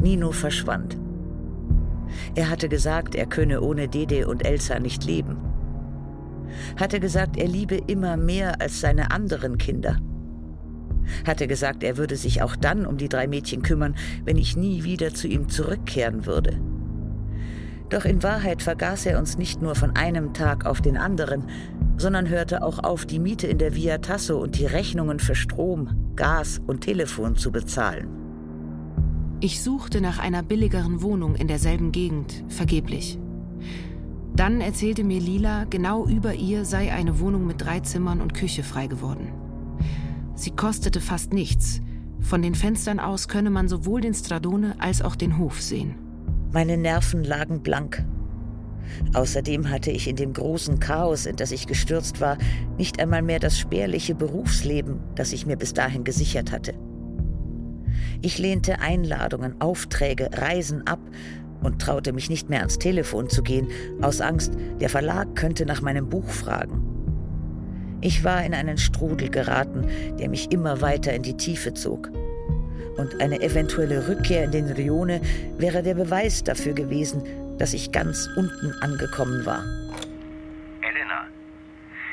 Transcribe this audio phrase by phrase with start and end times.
[0.00, 0.96] Nino verschwand.
[2.34, 5.36] Er hatte gesagt, er könne ohne Dede und Elsa nicht leben.
[6.78, 9.98] Hatte gesagt, er liebe immer mehr als seine anderen Kinder.
[11.26, 13.94] Hatte gesagt, er würde sich auch dann um die drei Mädchen kümmern,
[14.24, 16.60] wenn ich nie wieder zu ihm zurückkehren würde.
[17.88, 21.44] Doch in Wahrheit vergaß er uns nicht nur von einem Tag auf den anderen,
[21.98, 26.12] sondern hörte auch auf, die Miete in der Via Tasso und die Rechnungen für Strom,
[26.16, 28.25] Gas und Telefon zu bezahlen.
[29.40, 33.18] Ich suchte nach einer billigeren Wohnung in derselben Gegend, vergeblich.
[34.34, 38.62] Dann erzählte mir Lila, genau über ihr sei eine Wohnung mit drei Zimmern und Küche
[38.62, 39.28] frei geworden.
[40.34, 41.82] Sie kostete fast nichts.
[42.20, 45.96] Von den Fenstern aus könne man sowohl den Stradone als auch den Hof sehen.
[46.52, 48.04] Meine Nerven lagen blank.
[49.12, 52.38] Außerdem hatte ich in dem großen Chaos, in das ich gestürzt war,
[52.78, 56.72] nicht einmal mehr das spärliche Berufsleben, das ich mir bis dahin gesichert hatte.
[58.22, 61.00] Ich lehnte Einladungen, Aufträge, Reisen ab
[61.62, 63.68] und traute mich nicht mehr ans Telefon zu gehen,
[64.02, 66.82] aus Angst, der Verlag könnte nach meinem Buch fragen.
[68.00, 72.10] Ich war in einen Strudel geraten, der mich immer weiter in die Tiefe zog
[72.96, 75.20] und eine eventuelle Rückkehr in den Rione
[75.58, 77.22] wäre der Beweis dafür gewesen,
[77.58, 79.64] dass ich ganz unten angekommen war.
[80.82, 81.26] Elena,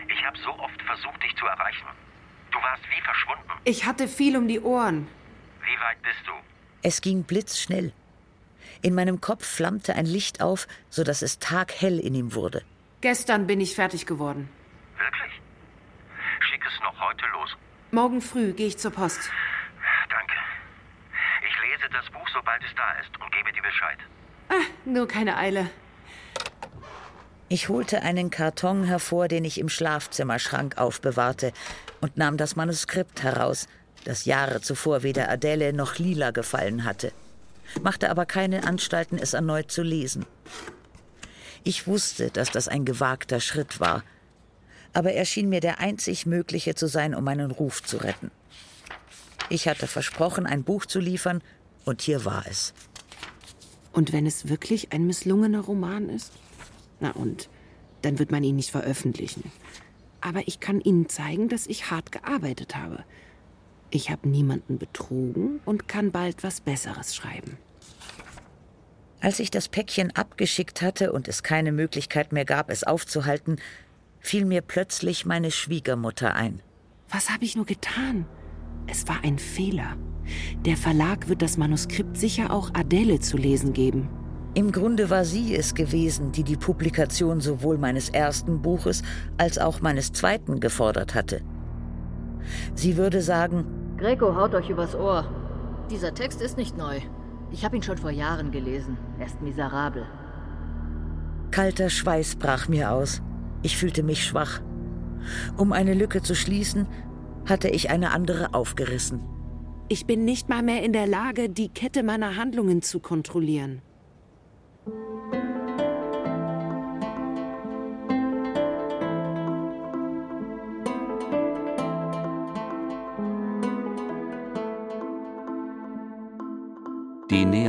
[0.08, 1.86] ich habe so oft versucht, dich zu erreichen.
[2.52, 3.52] Du warst wie verschwunden.
[3.64, 5.08] Ich hatte viel um die Ohren.
[5.64, 6.34] Wie weit bist du?
[6.82, 7.94] Es ging blitzschnell.
[8.82, 12.64] In meinem Kopf flammte ein Licht auf, sodass es taghell in ihm wurde.
[13.02, 14.50] Gestern bin ich fertig geworden.
[14.98, 15.42] Wirklich?
[16.40, 17.56] Schick es noch heute los.
[17.92, 19.30] Morgen früh gehe ich zur Post
[21.74, 23.98] lese das Buch, sobald es da ist und gebe dir Bescheid.
[24.50, 25.70] Ah, nur keine Eile.
[27.50, 31.54] Ich holte einen Karton hervor, den ich im Schlafzimmerschrank aufbewahrte,
[32.02, 33.68] und nahm das Manuskript heraus,
[34.04, 37.12] das Jahre zuvor weder Adele noch Lila gefallen hatte,
[37.82, 40.26] machte aber keine Anstalten, es erneut zu lesen.
[41.64, 44.04] Ich wusste, dass das ein gewagter Schritt war,
[44.94, 48.32] aber er schien mir der einzig mögliche zu sein, um meinen Ruf zu retten.
[49.50, 51.42] Ich hatte versprochen, ein Buch zu liefern,
[51.86, 52.74] und hier war es.
[53.92, 56.32] Und wenn es wirklich ein misslungener Roman ist?
[57.00, 57.50] Na und,
[58.02, 59.52] dann wird man ihn nicht veröffentlichen.
[60.22, 63.04] Aber ich kann Ihnen zeigen, dass ich hart gearbeitet habe.
[63.96, 67.60] Ich habe niemanden betrogen und kann bald was Besseres schreiben.
[69.22, 73.58] Als ich das Päckchen abgeschickt hatte und es keine Möglichkeit mehr gab, es aufzuhalten,
[74.20, 76.60] fiel mir plötzlich meine Schwiegermutter ein.
[77.08, 78.26] Was habe ich nur getan?
[78.88, 79.96] Es war ein Fehler.
[80.66, 84.10] Der Verlag wird das Manuskript sicher auch Adele zu lesen geben.
[84.56, 89.04] Im Grunde war sie es gewesen, die die Publikation sowohl meines ersten Buches
[89.38, 91.44] als auch meines zweiten gefordert hatte.
[92.74, 95.24] Sie würde sagen, Greco haut euch übers Ohr.
[95.90, 97.00] Dieser Text ist nicht neu.
[97.54, 98.98] Ich habe ihn schon vor Jahren gelesen.
[99.18, 100.06] Er ist miserabel.
[101.52, 103.22] Kalter Schweiß brach mir aus.
[103.62, 104.60] Ich fühlte mich schwach.
[105.56, 106.86] Um eine Lücke zu schließen,
[107.46, 109.22] hatte ich eine andere aufgerissen.
[109.88, 113.82] Ich bin nicht mal mehr in der Lage, die Kette meiner Handlungen zu kontrollieren.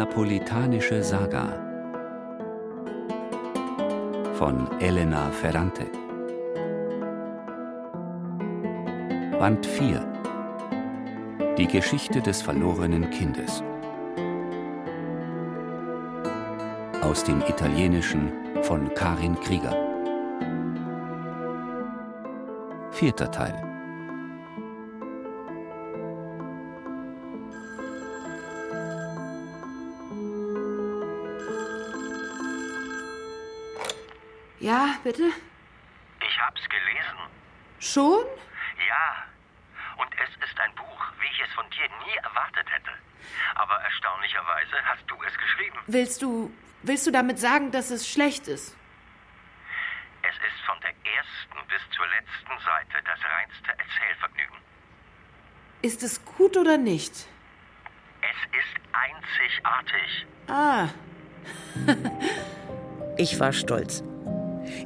[0.04, 1.48] Neapolitanische Saga
[4.34, 5.87] von Elena Ferrante
[9.38, 13.62] Band 4 die Geschichte des verlorenen Kindes.
[17.00, 19.75] Aus dem Italienischen von Karin Krieger.
[22.91, 23.74] Vierter Teil.
[35.04, 35.31] Bitte?
[36.26, 37.20] Ich hab's gelesen.
[37.78, 38.25] Schon?
[38.88, 39.25] Ja.
[39.97, 42.91] Und es ist ein Buch, wie ich es von dir nie erwartet hätte.
[43.54, 45.78] Aber erstaunlicherweise hast du es geschrieben.
[45.86, 46.53] Willst du.
[46.83, 48.77] Willst du damit sagen, dass es schlecht ist?
[50.22, 54.57] Es ist von der ersten bis zur letzten Seite das reinste Erzählvergnügen.
[55.83, 57.12] Ist es gut oder nicht?
[58.21, 60.27] Es ist einzigartig.
[60.48, 60.89] Ah.
[63.16, 64.03] ich war stolz.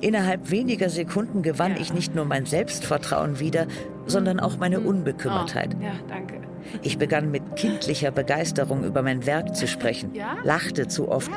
[0.00, 3.66] Innerhalb weniger Sekunden gewann ich nicht nur mein Selbstvertrauen wieder,
[4.06, 5.76] sondern auch meine Unbekümmertheit.
[5.78, 6.40] Oh, ja, danke.
[6.82, 10.12] Ich begann mit kindlicher Begeisterung über mein Werk zu sprechen,
[10.44, 11.30] lachte zu oft,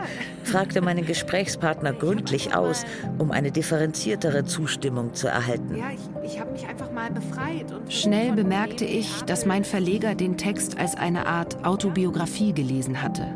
[0.43, 2.85] fragte meinen Gesprächspartner gründlich aus,
[3.17, 5.75] um eine differenziertere Zustimmung zu erhalten.
[5.75, 7.65] Ja, ich, ich habe mich einfach mal befreit.
[7.89, 13.27] Schnell bemerkte ich, dass mein Verleger den Text als eine Art Autobiografie gelesen hatte,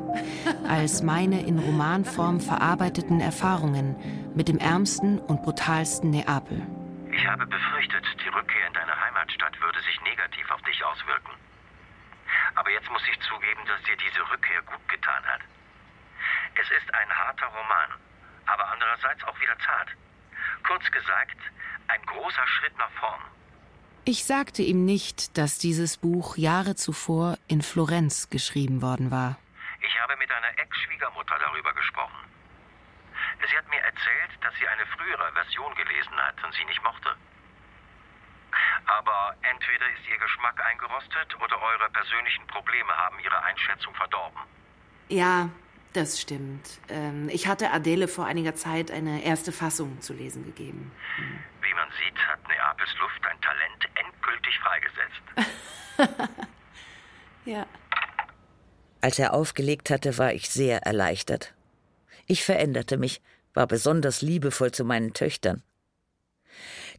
[0.65, 3.95] als meine in Romanform verarbeiteten Erfahrungen
[4.35, 6.65] mit dem ärmsten und brutalsten Neapel.
[7.11, 11.31] Ich habe befürchtet, die Rückkehr in deine Heimatstadt würde sich negativ auf dich auswirken.
[12.55, 15.41] Aber jetzt muss ich zugeben, dass dir diese Rückkehr gut getan hat.
[16.55, 17.89] Es ist ein harter Roman,
[18.45, 19.89] aber andererseits auch wieder zart.
[20.63, 21.37] Kurz gesagt,
[21.87, 23.21] ein großer Schritt nach vorn.
[24.05, 29.37] Ich sagte ihm nicht, dass dieses Buch Jahre zuvor in Florenz geschrieben worden war.
[29.85, 32.25] Ich habe mit deiner Ex-Schwiegermutter darüber gesprochen.
[33.47, 37.15] Sie hat mir erzählt, dass sie eine frühere Version gelesen hat und sie nicht mochte.
[38.85, 44.39] Aber entweder ist ihr Geschmack eingerostet oder eure persönlichen Probleme haben ihre Einschätzung verdorben.
[45.09, 45.49] Ja,
[45.93, 46.79] das stimmt.
[46.89, 50.91] Ähm, ich hatte Adele vor einiger Zeit eine erste Fassung zu lesen gegeben.
[51.17, 51.43] Hm.
[51.61, 56.29] Wie man sieht, hat Neapels Luft ein Talent endgültig freigesetzt.
[57.45, 57.65] ja.
[59.05, 61.53] Als er aufgelegt hatte, war ich sehr erleichtert.
[62.25, 63.21] Ich veränderte mich,
[63.53, 65.61] war besonders liebevoll zu meinen Töchtern.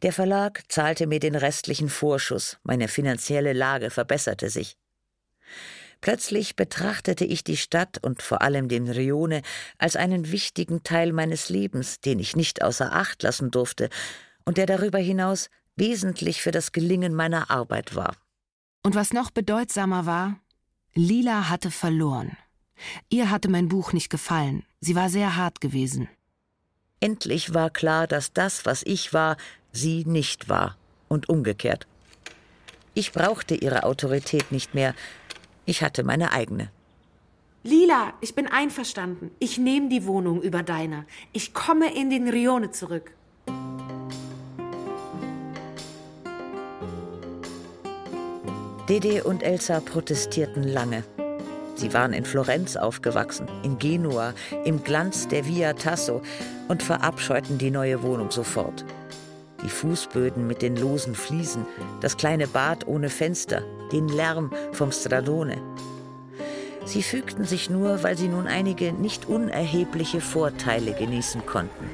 [0.03, 4.77] Der Verlag zahlte mir den restlichen Vorschuss, meine finanzielle Lage verbesserte sich.
[5.99, 9.41] Plötzlich betrachtete ich die Stadt und vor allem den Rione
[9.77, 13.89] als einen wichtigen Teil meines Lebens, den ich nicht außer Acht lassen durfte
[14.45, 18.15] und der darüber hinaus wesentlich für das Gelingen meiner Arbeit war.
[18.81, 20.39] Und was noch bedeutsamer war,
[20.97, 22.37] Lila hatte verloren.
[23.09, 26.09] Ihr hatte mein Buch nicht gefallen, sie war sehr hart gewesen.
[26.99, 29.37] Endlich war klar, dass das, was ich war,
[29.71, 30.75] sie nicht war
[31.07, 31.85] und umgekehrt.
[32.95, 34.95] Ich brauchte ihre Autorität nicht mehr,
[35.65, 36.71] ich hatte meine eigene.
[37.61, 39.29] Lila, ich bin einverstanden.
[39.39, 41.05] Ich nehme die Wohnung über deine.
[41.33, 43.11] Ich komme in den Rione zurück.
[48.89, 51.03] Dede und Elsa protestierten lange.
[51.75, 54.33] Sie waren in Florenz aufgewachsen, in Genua,
[54.65, 56.21] im Glanz der Via Tasso
[56.67, 58.83] und verabscheuten die neue Wohnung sofort
[59.63, 61.65] die Fußböden mit den losen Fliesen,
[62.01, 63.61] das kleine Bad ohne Fenster,
[63.91, 65.61] den Lärm vom Stradone.
[66.85, 71.89] Sie fügten sich nur, weil sie nun einige nicht unerhebliche Vorteile genießen konnten.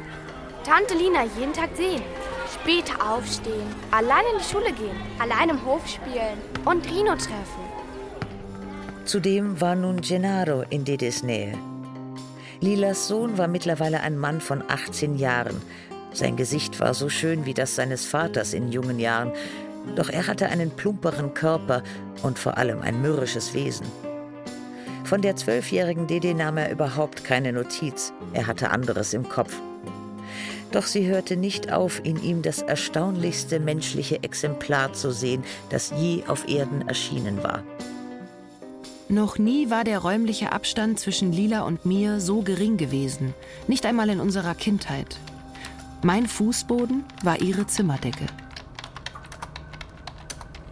[0.63, 2.03] Tante Lina jeden Tag sehen,
[2.63, 7.63] später aufstehen, allein in die Schule gehen, allein im Hof spielen und Rino treffen.
[9.05, 11.57] Zudem war nun Gennaro in Dedes Nähe.
[12.61, 15.61] Lilas Sohn war mittlerweile ein Mann von 18 Jahren,
[16.13, 19.33] sein Gesicht war so schön wie das seines Vaters in jungen Jahren,
[19.95, 21.83] doch er hatte einen plumperen Körper
[22.21, 23.87] und vor allem ein mürrisches Wesen.
[25.03, 29.53] Von der zwölfjährigen Dede nahm er überhaupt keine Notiz, er hatte anderes im Kopf.
[30.73, 36.23] Doch sie hörte nicht auf, in ihm das erstaunlichste menschliche Exemplar zu sehen, das je
[36.27, 37.61] auf Erden erschienen war.
[39.07, 43.35] Noch nie war der räumliche Abstand zwischen Lila und mir so gering gewesen,
[43.67, 45.19] nicht einmal in unserer Kindheit.
[46.01, 48.25] Mein Fußboden war ihre Zimmerdecke.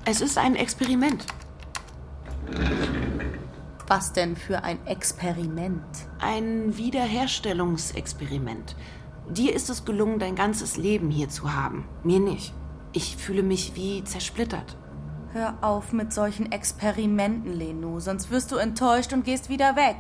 [0.05, 1.27] Es ist ein Experiment.
[3.87, 5.85] Was denn für ein Experiment?
[6.19, 8.75] Ein Wiederherstellungsexperiment.
[9.29, 11.85] Dir ist es gelungen, dein ganzes Leben hier zu haben.
[12.03, 12.53] Mir nicht.
[12.91, 14.77] Ich fühle mich wie zersplittert.
[15.31, 19.95] Hör auf mit solchen Experimenten, Leno, sonst wirst du enttäuscht und gehst wieder weg.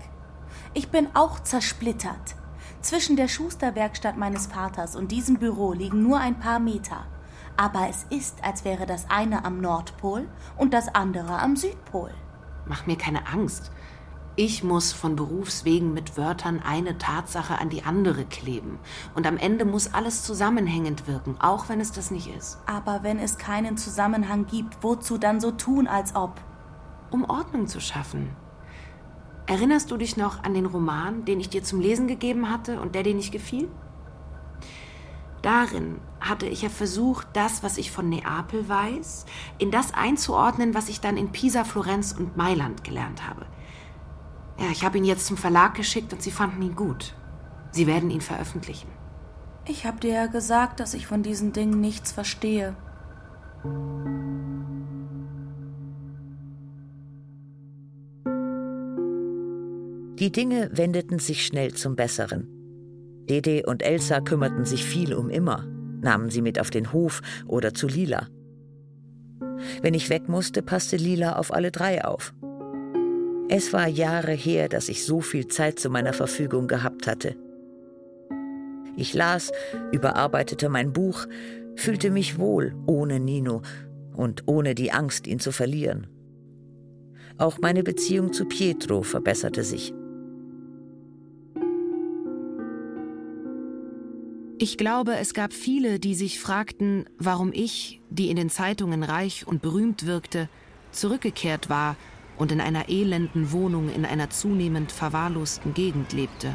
[0.73, 2.35] Ich bin auch zersplittert.
[2.81, 7.05] Zwischen der Schusterwerkstatt meines Vaters und diesem Büro liegen nur ein paar Meter.
[7.55, 12.11] Aber es ist, als wäre das eine am Nordpol und das andere am Südpol.
[12.65, 13.71] Mach mir keine Angst.
[14.37, 18.79] Ich muss von Berufswegen mit Wörtern eine Tatsache an die andere kleben.
[19.13, 22.57] Und am Ende muss alles zusammenhängend wirken, auch wenn es das nicht ist.
[22.65, 26.39] Aber wenn es keinen Zusammenhang gibt, wozu dann so tun, als ob?
[27.09, 28.29] Um Ordnung zu schaffen.
[29.47, 32.95] Erinnerst du dich noch an den Roman, den ich dir zum Lesen gegeben hatte und
[32.95, 33.67] der dir nicht gefiel?
[35.41, 39.25] Darin hatte ich ja versucht, das, was ich von Neapel weiß,
[39.57, 43.45] in das einzuordnen, was ich dann in Pisa, Florenz und Mailand gelernt habe.
[44.61, 47.15] Ja, ich habe ihn jetzt zum Verlag geschickt und sie fanden ihn gut.
[47.71, 48.87] Sie werden ihn veröffentlichen.
[49.67, 52.75] Ich habe dir ja gesagt, dass ich von diesen Dingen nichts verstehe.
[60.19, 62.47] Die Dinge wendeten sich schnell zum Besseren.
[63.27, 65.65] Dede und Elsa kümmerten sich viel um immer,
[66.01, 68.27] nahmen sie mit auf den Hof oder zu Lila.
[69.81, 72.33] Wenn ich weg musste, passte Lila auf alle drei auf.
[73.53, 77.35] Es war Jahre her, dass ich so viel Zeit zu meiner Verfügung gehabt hatte.
[78.95, 79.51] Ich las,
[79.91, 81.27] überarbeitete mein Buch,
[81.75, 83.61] fühlte mich wohl ohne Nino
[84.15, 86.07] und ohne die Angst, ihn zu verlieren.
[87.37, 89.93] Auch meine Beziehung zu Pietro verbesserte sich.
[94.59, 99.45] Ich glaube, es gab viele, die sich fragten, warum ich, die in den Zeitungen reich
[99.45, 100.47] und berühmt wirkte,
[100.93, 101.97] zurückgekehrt war
[102.41, 106.51] und in einer elenden Wohnung in einer zunehmend verwahrlosten Gegend lebte.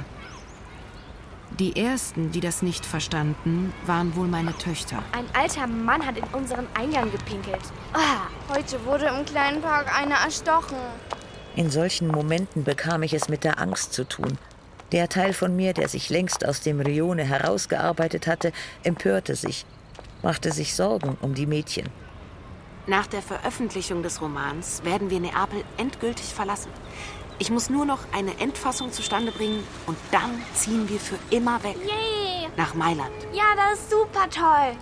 [1.60, 5.00] Die ersten, die das nicht verstanden, waren wohl meine Töchter.
[5.12, 7.60] Ein alter Mann hat in unseren Eingang gepinkelt.
[7.92, 10.76] Ah, heute wurde im kleinen Park einer erstochen.
[11.54, 14.38] In solchen Momenten bekam ich es mit der Angst zu tun,
[14.90, 18.50] der Teil von mir, der sich längst aus dem Rione herausgearbeitet hatte,
[18.82, 19.64] empörte sich,
[20.24, 21.86] machte sich Sorgen um die Mädchen.
[22.88, 26.70] Nach der Veröffentlichung des Romans werden wir Neapel endgültig verlassen.
[27.40, 31.76] Ich muss nur noch eine Endfassung zustande bringen und dann ziehen wir für immer weg.
[31.84, 32.48] Yay!
[32.56, 33.10] Nach Mailand.
[33.32, 34.76] Ja, das ist super toll.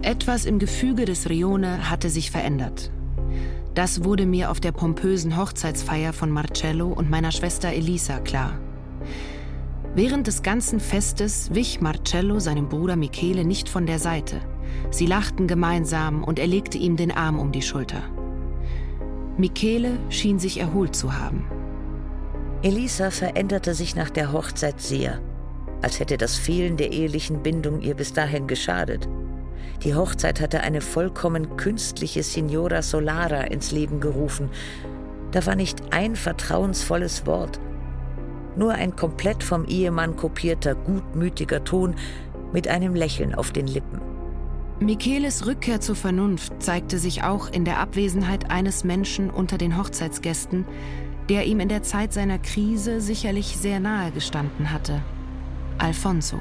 [0.00, 2.90] Etwas im Gefüge des Rione hatte sich verändert.
[3.74, 8.58] Das wurde mir auf der pompösen Hochzeitsfeier von Marcello und meiner Schwester Elisa klar.
[9.92, 14.40] Während des ganzen Festes wich Marcello seinem Bruder Michele nicht von der Seite.
[14.92, 18.02] Sie lachten gemeinsam und er legte ihm den Arm um die Schulter.
[19.36, 21.44] Michele schien sich erholt zu haben.
[22.62, 25.20] Elisa veränderte sich nach der Hochzeit sehr,
[25.82, 29.08] als hätte das Fehlen der ehelichen Bindung ihr bis dahin geschadet.
[29.82, 34.50] Die Hochzeit hatte eine vollkommen künstliche Signora Solara ins Leben gerufen.
[35.32, 37.58] Da war nicht ein vertrauensvolles Wort,
[38.60, 41.96] nur ein komplett vom Ehemann kopierter, gutmütiger Ton
[42.52, 44.00] mit einem Lächeln auf den Lippen.
[44.80, 50.66] Micheles Rückkehr zur Vernunft zeigte sich auch in der Abwesenheit eines Menschen unter den Hochzeitsgästen,
[51.28, 55.00] der ihm in der Zeit seiner Krise sicherlich sehr nahe gestanden hatte.
[55.78, 56.38] Alfonso.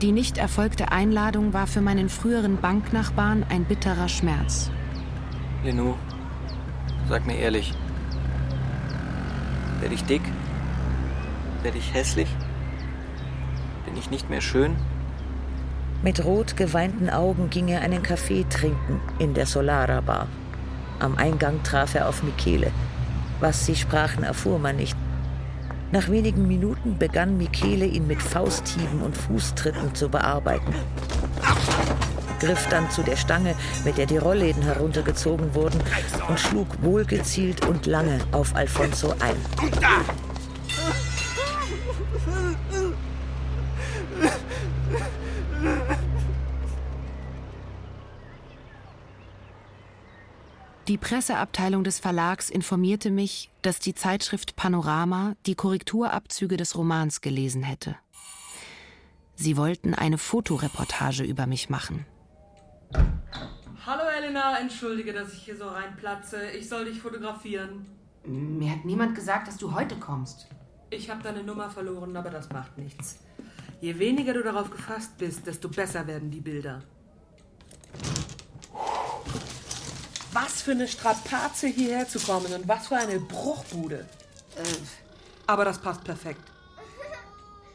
[0.00, 4.70] Die nicht erfolgte Einladung war für meinen früheren Banknachbarn ein bitterer Schmerz.
[5.62, 5.94] Lenou,
[7.08, 7.74] sag mir ehrlich,
[9.80, 10.22] werde ich dick?
[11.62, 12.28] Werde ich hässlich?
[13.84, 14.76] Bin ich nicht mehr schön?
[16.02, 20.28] Mit rot geweinten Augen ging er einen Kaffee trinken in der Solara Bar.
[20.98, 22.70] Am Eingang traf er auf Michele.
[23.40, 24.96] Was sie sprachen, erfuhr man nicht.
[25.92, 30.74] Nach wenigen Minuten begann Michele ihn mit Fausthieben und Fußtritten zu bearbeiten.
[32.38, 35.80] Griff dann zu der Stange, mit der die Rollläden heruntergezogen wurden,
[36.28, 40.29] und schlug wohlgezielt und lange auf Alfonso ein.
[50.88, 57.62] Die Presseabteilung des Verlags informierte mich, dass die Zeitschrift Panorama die Korrekturabzüge des Romans gelesen
[57.62, 57.96] hätte.
[59.36, 62.06] Sie wollten eine Fotoreportage über mich machen.
[63.86, 66.50] Hallo Elena, entschuldige, dass ich hier so reinplatze.
[66.50, 67.86] Ich soll dich fotografieren.
[68.24, 70.48] Mir hat niemand gesagt, dass du heute kommst.
[70.90, 73.20] Ich habe deine Nummer verloren, aber das macht nichts.
[73.80, 76.82] Je weniger du darauf gefasst bist, desto besser werden die Bilder.
[80.60, 84.06] Was für eine Strapaze hierher zu kommen und was für eine Bruchbude.
[84.56, 84.62] Äh.
[85.46, 86.42] Aber das passt perfekt.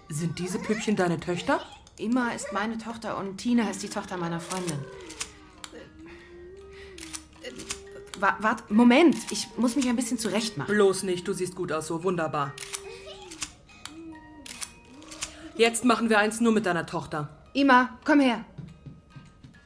[0.07, 1.61] Sind diese Püppchen deine Töchter?
[1.97, 4.77] Ima ist meine Tochter und Tina ist die Tochter meiner Freundin.
[7.41, 7.49] Äh,
[8.19, 10.71] Warte, Moment, ich muss mich ein bisschen zurechtmachen.
[10.71, 12.53] Bloß nicht, du siehst gut aus, so wunderbar.
[15.55, 17.29] Jetzt machen wir eins nur mit deiner Tochter.
[17.53, 18.45] Ima, komm her.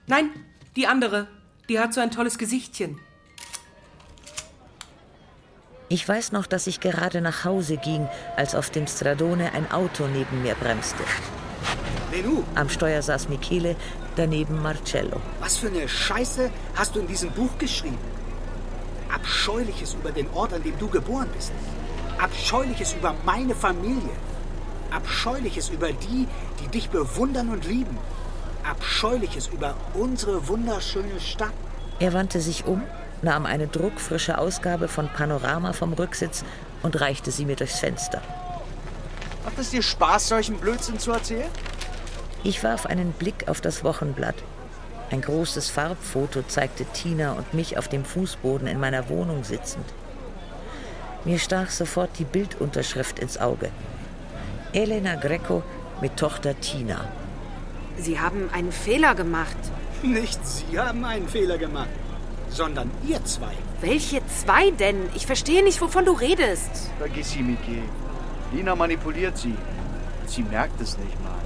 [0.08, 0.30] Nein,
[0.78, 1.28] die andere.
[1.68, 2.98] Die hat so ein tolles Gesichtchen.
[5.92, 10.06] Ich weiß noch, dass ich gerade nach Hause ging, als auf dem Stradone ein Auto
[10.06, 11.04] neben mir bremste.
[12.12, 12.44] Lenou!
[12.54, 13.76] Am Steuer saß Michele,
[14.16, 15.20] daneben Marcello.
[15.40, 17.98] Was für eine Scheiße hast du in diesem Buch geschrieben?
[19.12, 21.52] Abscheuliches über den Ort, an dem du geboren bist.
[22.20, 24.16] Abscheuliches über meine Familie.
[24.92, 26.28] Abscheuliches über die,
[26.62, 27.98] die dich bewundern und lieben.
[28.64, 31.54] Abscheuliches über unsere wunderschöne Stadt.
[32.00, 32.84] Er wandte sich um,
[33.22, 36.44] nahm eine druckfrische Ausgabe von Panorama vom Rücksitz
[36.84, 38.22] und reichte sie mir durchs Fenster.
[39.44, 41.50] Macht es dir Spaß, solchen Blödsinn zu erzählen?
[42.44, 44.36] Ich warf einen Blick auf das Wochenblatt.
[45.12, 49.86] Ein großes Farbfoto zeigte Tina und mich auf dem Fußboden in meiner Wohnung sitzend.
[51.26, 53.72] Mir stach sofort die Bildunterschrift ins Auge.
[54.72, 55.64] Elena Greco
[56.00, 57.06] mit Tochter Tina.
[57.98, 59.58] Sie haben einen Fehler gemacht.
[60.02, 61.90] Nicht Sie haben einen Fehler gemacht,
[62.50, 63.54] sondern ihr zwei.
[63.82, 64.98] Welche zwei denn?
[65.16, 66.92] Ich verstehe nicht, wovon du redest.
[66.98, 67.82] Vergiss sie, Miki.
[68.54, 69.56] Lina manipuliert sie.
[70.26, 71.40] Sie merkt es nicht mal.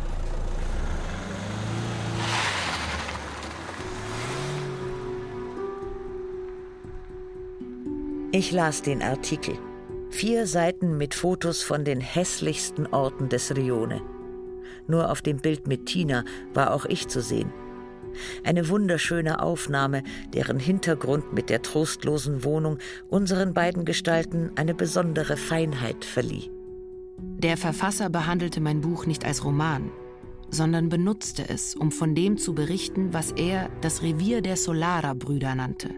[8.31, 9.55] Ich las den Artikel.
[10.09, 14.01] Vier Seiten mit Fotos von den hässlichsten Orten des Rione.
[14.87, 17.53] Nur auf dem Bild mit Tina war auch ich zu sehen.
[18.43, 20.03] Eine wunderschöne Aufnahme,
[20.33, 22.77] deren Hintergrund mit der trostlosen Wohnung
[23.09, 26.49] unseren beiden Gestalten eine besondere Feinheit verlieh.
[27.17, 29.91] Der Verfasser behandelte mein Buch nicht als Roman,
[30.49, 35.89] sondern benutzte es, um von dem zu berichten, was er das Revier der Solara-Brüder nannte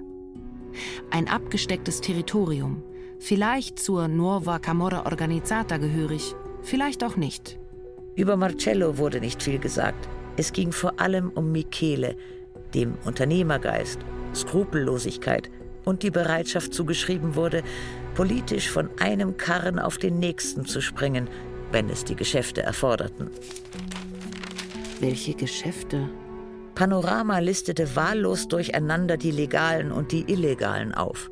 [1.11, 2.83] ein abgestecktes Territorium,
[3.19, 7.59] vielleicht zur Nuova Camorra Organizzata gehörig, vielleicht auch nicht.
[8.15, 10.07] Über Marcello wurde nicht viel gesagt.
[10.37, 12.15] Es ging vor allem um Michele,
[12.73, 13.99] dem Unternehmergeist,
[14.33, 15.49] Skrupellosigkeit
[15.85, 17.63] und die Bereitschaft zugeschrieben wurde,
[18.15, 21.29] politisch von einem Karren auf den nächsten zu springen,
[21.71, 23.29] wenn es die Geschäfte erforderten.
[24.99, 26.09] Welche Geschäfte?
[26.73, 31.31] Panorama listete wahllos durcheinander die legalen und die illegalen auf.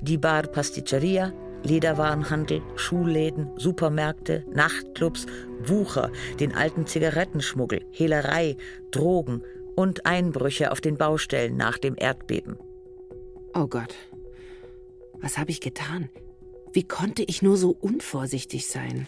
[0.00, 5.26] Die Bar Pasticceria, Lederwarenhandel, Schulläden, Supermärkte, Nachtclubs,
[5.60, 6.10] Wucher,
[6.40, 8.56] den alten Zigarettenschmuggel, Hehlerei,
[8.90, 9.42] Drogen
[9.76, 12.56] und Einbrüche auf den Baustellen nach dem Erdbeben.
[13.54, 13.94] Oh Gott,
[15.20, 16.08] was habe ich getan?
[16.72, 19.06] Wie konnte ich nur so unvorsichtig sein?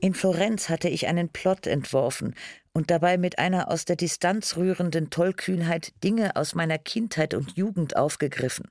[0.00, 2.34] In Florenz hatte ich einen Plot entworfen,
[2.72, 7.96] und dabei mit einer aus der Distanz rührenden Tollkühnheit Dinge aus meiner Kindheit und Jugend
[7.96, 8.68] aufgegriffen.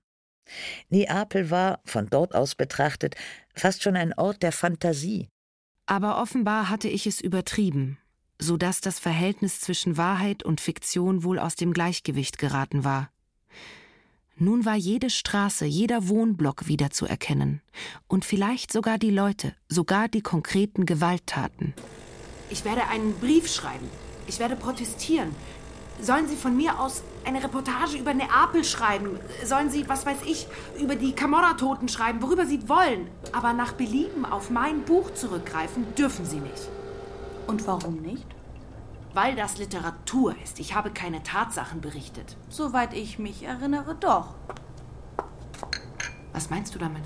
[0.89, 3.15] Neapel war, von dort aus betrachtet,
[3.53, 5.29] fast schon ein Ort der Fantasie.
[5.85, 7.97] Aber offenbar hatte ich es übertrieben,
[8.39, 13.09] so dass das Verhältnis zwischen Wahrheit und Fiktion wohl aus dem Gleichgewicht geraten war.
[14.41, 17.61] Nun war jede Straße, jeder Wohnblock wiederzuerkennen
[18.07, 21.73] und vielleicht sogar die Leute, sogar die konkreten Gewalttaten.
[22.49, 23.89] Ich werde einen Brief schreiben.
[24.27, 25.35] Ich werde protestieren.
[26.01, 29.19] Sollen Sie von mir aus eine Reportage über Neapel schreiben?
[29.45, 30.47] Sollen Sie, was weiß ich,
[30.79, 33.09] über die Camorra-Toten schreiben, worüber Sie wollen?
[33.31, 36.69] Aber nach Belieben auf mein Buch zurückgreifen dürfen Sie nicht.
[37.47, 38.25] Und warum nicht?
[39.13, 40.59] Weil das Literatur ist.
[40.59, 42.35] Ich habe keine Tatsachen berichtet.
[42.49, 44.35] Soweit ich mich erinnere, doch.
[46.33, 47.03] Was meinst du damit?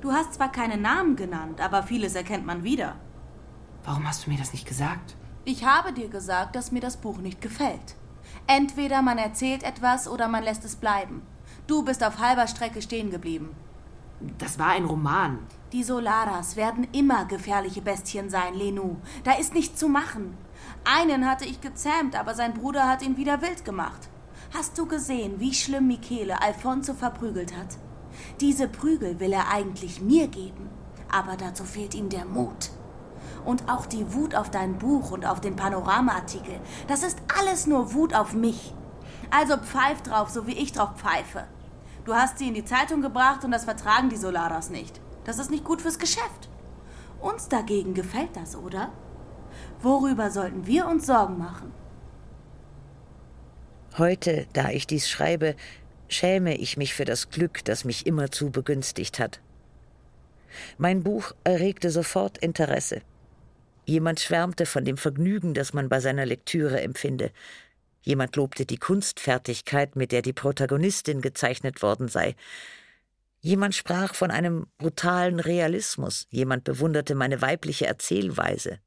[0.00, 2.96] Du hast zwar keine Namen genannt, aber vieles erkennt man wieder.
[3.84, 5.16] Warum hast du mir das nicht gesagt?
[5.44, 7.96] Ich habe dir gesagt, dass mir das Buch nicht gefällt.
[8.46, 11.22] Entweder man erzählt etwas oder man lässt es bleiben.
[11.66, 13.54] Du bist auf halber Strecke stehen geblieben.
[14.38, 15.38] Das war ein Roman.
[15.72, 18.96] Die Solaras werden immer gefährliche Bestien sein, Lenu.
[19.24, 20.36] Da ist nichts zu machen.
[20.84, 24.08] Einen hatte ich gezähmt, aber sein Bruder hat ihn wieder wild gemacht.
[24.54, 27.78] Hast du gesehen, wie schlimm Michele Alfonso verprügelt hat?
[28.40, 30.68] Diese Prügel will er eigentlich mir geben,
[31.10, 32.70] aber dazu fehlt ihm der Mut
[33.44, 36.60] und auch die Wut auf dein Buch und auf den Panoramaartikel.
[36.88, 38.74] Das ist alles nur Wut auf mich.
[39.30, 41.44] Also pfeif drauf, so wie ich drauf pfeife.
[42.04, 45.00] Du hast sie in die Zeitung gebracht und das vertragen die Solaras nicht.
[45.24, 46.48] Das ist nicht gut fürs Geschäft.
[47.20, 48.90] Uns dagegen gefällt das, oder?
[49.80, 51.72] Worüber sollten wir uns Sorgen machen?
[53.98, 55.54] Heute, da ich dies schreibe,
[56.08, 59.40] schäme ich mich für das Glück, das mich immerzu begünstigt hat.
[60.78, 63.02] Mein Buch erregte sofort Interesse.
[63.84, 67.30] Jemand schwärmte von dem Vergnügen, das man bei seiner Lektüre empfinde.
[68.02, 72.34] Jemand lobte die Kunstfertigkeit, mit der die Protagonistin gezeichnet worden sei.
[73.40, 78.78] Jemand sprach von einem brutalen Realismus, jemand bewunderte meine weibliche Erzählweise.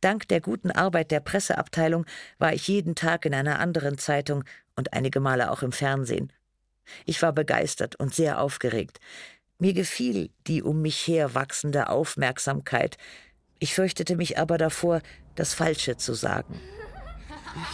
[0.00, 2.06] Dank der guten Arbeit der Presseabteilung
[2.38, 4.44] war ich jeden Tag in einer anderen Zeitung
[4.76, 6.32] und einige Male auch im Fernsehen.
[7.06, 8.98] Ich war begeistert und sehr aufgeregt.
[9.58, 12.96] Mir gefiel die um mich her wachsende Aufmerksamkeit,
[13.62, 15.02] ich fürchtete mich aber davor,
[15.36, 16.60] das Falsche zu sagen.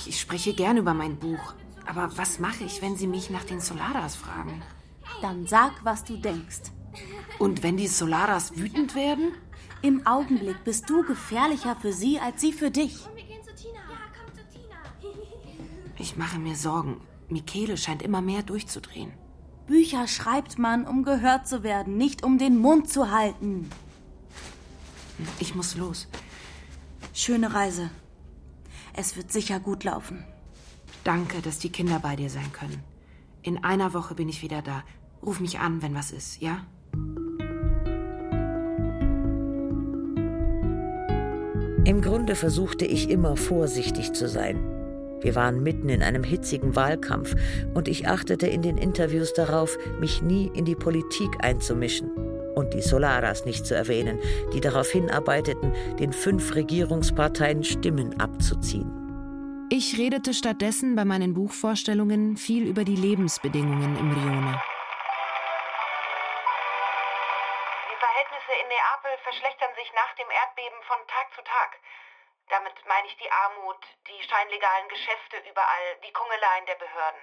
[0.04, 1.54] Ich spreche gern über mein Buch.
[1.86, 4.62] Aber was mache ich, wenn Sie mich nach den Solaras fragen?
[5.22, 6.64] Dann sag, was du denkst.
[7.38, 9.32] Und wenn die Solaras wütend werden?
[9.80, 12.98] Im Augenblick bist du gefährlicher für sie als sie für dich.
[15.96, 17.00] Ich mache mir Sorgen.
[17.30, 19.12] Michele scheint immer mehr durchzudrehen.
[19.66, 23.70] Bücher schreibt man, um gehört zu werden, nicht um den Mund zu halten.
[25.38, 26.08] Ich muss los.
[27.12, 27.90] Schöne Reise.
[28.94, 30.24] Es wird sicher gut laufen.
[31.04, 32.82] Danke, dass die Kinder bei dir sein können.
[33.42, 34.84] In einer Woche bin ich wieder da.
[35.24, 36.66] Ruf mich an, wenn was ist, ja?
[41.84, 44.62] Im Grunde versuchte ich immer vorsichtig zu sein.
[45.20, 47.34] Wir waren mitten in einem hitzigen Wahlkampf
[47.74, 52.27] und ich achtete in den Interviews darauf, mich nie in die Politik einzumischen
[52.58, 54.20] und die Solaras nicht zu erwähnen,
[54.52, 58.90] die darauf hinarbeiteten, den fünf Regierungsparteien Stimmen abzuziehen.
[59.70, 64.62] Ich redete stattdessen bei meinen Buchvorstellungen viel über die Lebensbedingungen im Rione.
[67.86, 71.78] Die Verhältnisse in Neapel verschlechtern sich nach dem Erdbeben von Tag zu Tag.
[72.48, 77.22] Damit meine ich die Armut, die scheinlegalen Geschäfte überall, die Kungeleien der Behörden.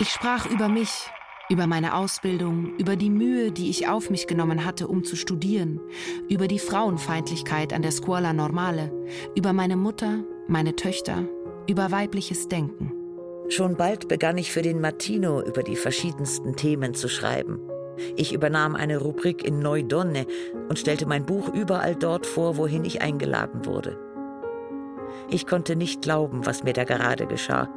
[0.00, 1.10] Ich sprach über mich,
[1.48, 5.80] über meine Ausbildung, über die Mühe, die ich auf mich genommen hatte, um zu studieren,
[6.28, 8.92] über die Frauenfeindlichkeit an der Scuola Normale,
[9.34, 11.24] über meine Mutter, meine Töchter,
[11.68, 12.92] über weibliches Denken.
[13.48, 17.58] Schon bald begann ich für den Mattino über die verschiedensten Themen zu schreiben.
[18.14, 20.26] Ich übernahm eine Rubrik in Neudonne
[20.68, 23.98] und stellte mein Buch überall dort vor, wohin ich eingeladen wurde.
[25.30, 27.68] Ich konnte nicht glauben, was mir da gerade geschah.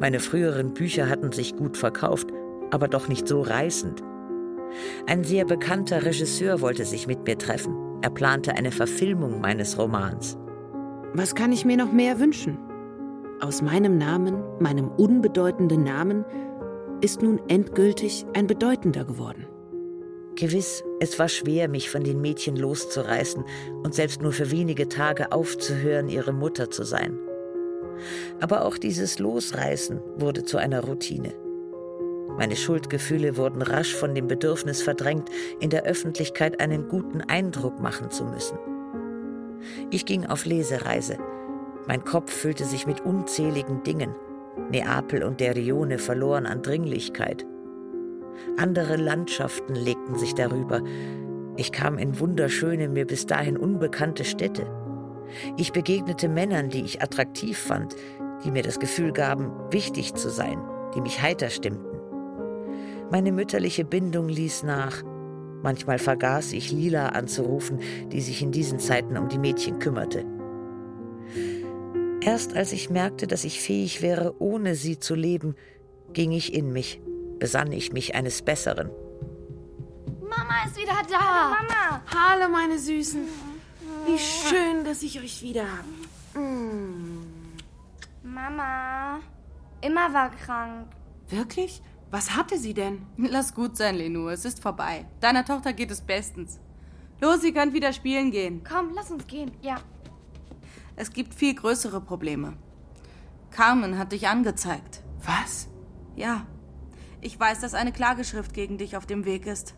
[0.00, 2.28] Meine früheren Bücher hatten sich gut verkauft,
[2.70, 4.02] aber doch nicht so reißend.
[5.06, 7.76] Ein sehr bekannter Regisseur wollte sich mit mir treffen.
[8.02, 10.36] Er plante eine Verfilmung meines Romans.
[11.14, 12.58] Was kann ich mir noch mehr wünschen?
[13.40, 16.24] Aus meinem Namen, meinem unbedeutenden Namen,
[17.00, 19.46] ist nun endgültig ein bedeutender geworden.
[20.36, 23.44] Gewiss, es war schwer, mich von den Mädchen loszureißen
[23.84, 27.18] und selbst nur für wenige Tage aufzuhören, ihre Mutter zu sein.
[28.40, 31.32] Aber auch dieses Losreißen wurde zu einer Routine.
[32.36, 35.28] Meine Schuldgefühle wurden rasch von dem Bedürfnis verdrängt,
[35.60, 38.58] in der Öffentlichkeit einen guten Eindruck machen zu müssen.
[39.90, 41.18] Ich ging auf Lesereise.
[41.86, 44.14] Mein Kopf füllte sich mit unzähligen Dingen.
[44.70, 47.46] Neapel und der Rione verloren an Dringlichkeit.
[48.56, 50.82] Andere Landschaften legten sich darüber.
[51.56, 54.66] Ich kam in wunderschöne, mir bis dahin unbekannte Städte.
[55.56, 57.94] Ich begegnete Männern, die ich attraktiv fand,
[58.44, 60.58] die mir das Gefühl gaben, wichtig zu sein,
[60.94, 61.93] die mich heiter stimmten.
[63.14, 65.04] Meine mütterliche Bindung ließ nach.
[65.62, 67.78] Manchmal vergaß ich Lila anzurufen,
[68.10, 70.24] die sich in diesen Zeiten um die Mädchen kümmerte.
[72.20, 75.54] Erst als ich merkte, dass ich fähig wäre, ohne sie zu leben,
[76.12, 77.00] ging ich in mich,
[77.38, 78.90] besann ich mich eines Besseren.
[80.20, 81.54] Mama ist wieder da.
[81.54, 82.02] Mama.
[82.12, 83.28] Hallo, meine Süßen.
[84.06, 86.42] Wie schön, dass ich euch wieder habe.
[88.24, 89.20] Mama,
[89.82, 90.88] Immer war krank.
[91.28, 91.80] Wirklich?
[92.10, 93.06] Was hatte sie denn?
[93.16, 94.28] Lass gut sein, Lenu.
[94.28, 95.06] Es ist vorbei.
[95.20, 96.60] Deiner Tochter geht es bestens.
[97.20, 98.62] Los, sie könnt wieder spielen gehen.
[98.68, 99.52] Komm, lass uns gehen.
[99.62, 99.76] Ja.
[100.96, 102.54] Es gibt viel größere Probleme.
[103.50, 105.02] Carmen hat dich angezeigt.
[105.24, 105.68] Was?
[106.16, 106.46] Ja.
[107.20, 109.74] Ich weiß, dass eine Klageschrift gegen dich auf dem Weg ist.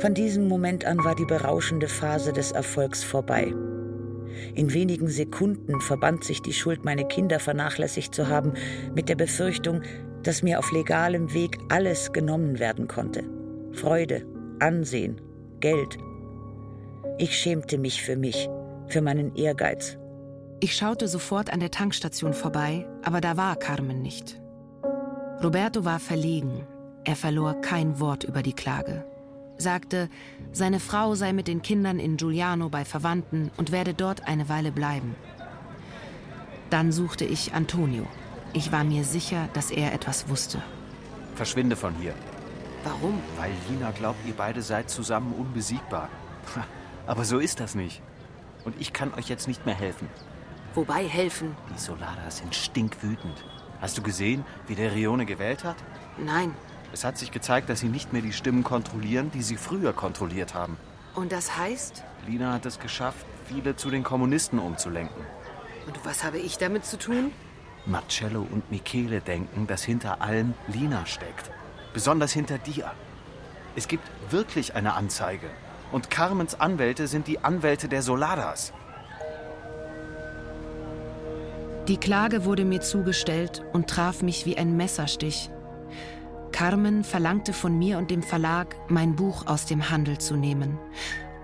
[0.00, 3.54] Von diesem Moment an war die berauschende Phase des Erfolgs vorbei.
[4.54, 8.54] In wenigen Sekunden verband sich die Schuld, meine Kinder vernachlässigt zu haben,
[8.94, 9.82] mit der Befürchtung,
[10.22, 13.24] dass mir auf legalem Weg alles genommen werden konnte.
[13.72, 14.24] Freude,
[14.58, 15.20] Ansehen,
[15.60, 15.98] Geld.
[17.18, 18.48] Ich schämte mich für mich,
[18.86, 19.98] für meinen Ehrgeiz.
[20.60, 24.40] Ich schaute sofort an der Tankstation vorbei, aber da war Carmen nicht.
[25.44, 26.66] Roberto war verlegen.
[27.04, 29.04] Er verlor kein Wort über die Klage
[29.60, 30.08] sagte,
[30.52, 34.72] seine Frau sei mit den Kindern in Giuliano bei Verwandten und werde dort eine Weile
[34.72, 35.14] bleiben.
[36.70, 38.06] Dann suchte ich Antonio.
[38.52, 40.62] Ich war mir sicher, dass er etwas wusste.
[41.34, 42.14] Verschwinde von hier.
[42.84, 43.20] Warum?
[43.36, 46.08] Weil Lina glaubt, ihr beide seid zusammen unbesiegbar.
[47.06, 48.02] Aber so ist das nicht.
[48.64, 50.08] Und ich kann euch jetzt nicht mehr helfen.
[50.74, 51.56] Wobei helfen?
[51.74, 53.44] Die Solaras sind stinkwütend.
[53.80, 55.76] Hast du gesehen, wie der Rione gewählt hat?
[56.18, 56.54] Nein.
[56.92, 60.54] Es hat sich gezeigt, dass sie nicht mehr die Stimmen kontrollieren, die sie früher kontrolliert
[60.54, 60.76] haben.
[61.14, 62.02] Und das heißt?
[62.26, 65.24] Lina hat es geschafft, viele zu den Kommunisten umzulenken.
[65.86, 67.32] Und was habe ich damit zu tun?
[67.86, 71.50] Marcello und Michele denken, dass hinter allem Lina steckt.
[71.94, 72.92] Besonders hinter dir.
[73.76, 75.48] Es gibt wirklich eine Anzeige.
[75.92, 78.72] Und Carmens Anwälte sind die Anwälte der Soladas.
[81.88, 85.50] Die Klage wurde mir zugestellt und traf mich wie ein Messerstich.
[86.52, 90.78] Carmen verlangte von mir und dem Verlag, mein Buch aus dem Handel zu nehmen.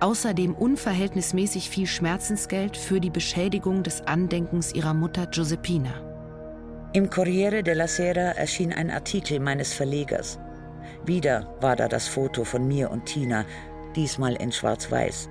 [0.00, 6.02] Außerdem unverhältnismäßig viel Schmerzensgeld für die Beschädigung des Andenkens ihrer Mutter Giuseppina.
[6.92, 10.38] Im Corriere della Sera erschien ein Artikel meines Verlegers.
[11.04, 13.44] Wieder war da das Foto von mir und Tina,
[13.94, 15.28] diesmal in Schwarz-Weiß.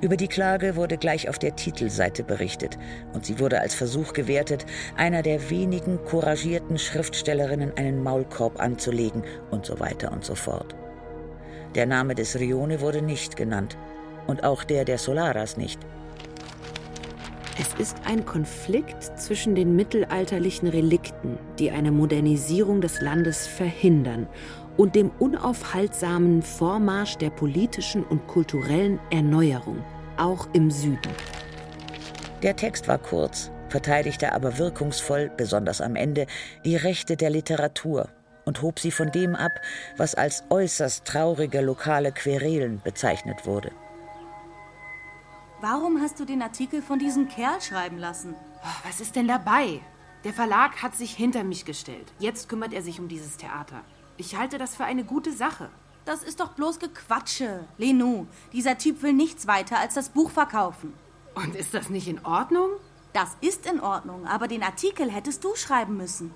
[0.00, 2.78] Über die Klage wurde gleich auf der Titelseite berichtet
[3.12, 9.64] und sie wurde als Versuch gewertet, einer der wenigen couragierten Schriftstellerinnen einen Maulkorb anzulegen und
[9.64, 10.74] so weiter und so fort.
[11.74, 13.78] Der Name des Rione wurde nicht genannt
[14.26, 15.80] und auch der der Solaras nicht.
[17.56, 24.26] Es ist ein Konflikt zwischen den mittelalterlichen Relikten, die eine Modernisierung des Landes verhindern,
[24.76, 29.82] und dem unaufhaltsamen Vormarsch der politischen und kulturellen Erneuerung,
[30.16, 31.12] auch im Süden.
[32.42, 36.26] Der Text war kurz, verteidigte aber wirkungsvoll, besonders am Ende,
[36.64, 38.08] die Rechte der Literatur
[38.44, 39.52] und hob sie von dem ab,
[39.96, 43.72] was als äußerst traurige lokale Querelen bezeichnet wurde.
[45.60, 48.34] Warum hast du den Artikel von diesem Kerl schreiben lassen?
[48.62, 49.80] Oh, was ist denn dabei?
[50.24, 52.12] Der Verlag hat sich hinter mich gestellt.
[52.18, 53.82] Jetzt kümmert er sich um dieses Theater.
[54.16, 55.70] Ich halte das für eine gute Sache.
[56.04, 57.66] Das ist doch bloß Gequatsche.
[57.78, 60.92] Lenu, dieser Typ will nichts weiter als das Buch verkaufen.
[61.34, 62.70] Und ist das nicht in Ordnung?
[63.12, 66.32] Das ist in Ordnung, aber den Artikel hättest du schreiben müssen.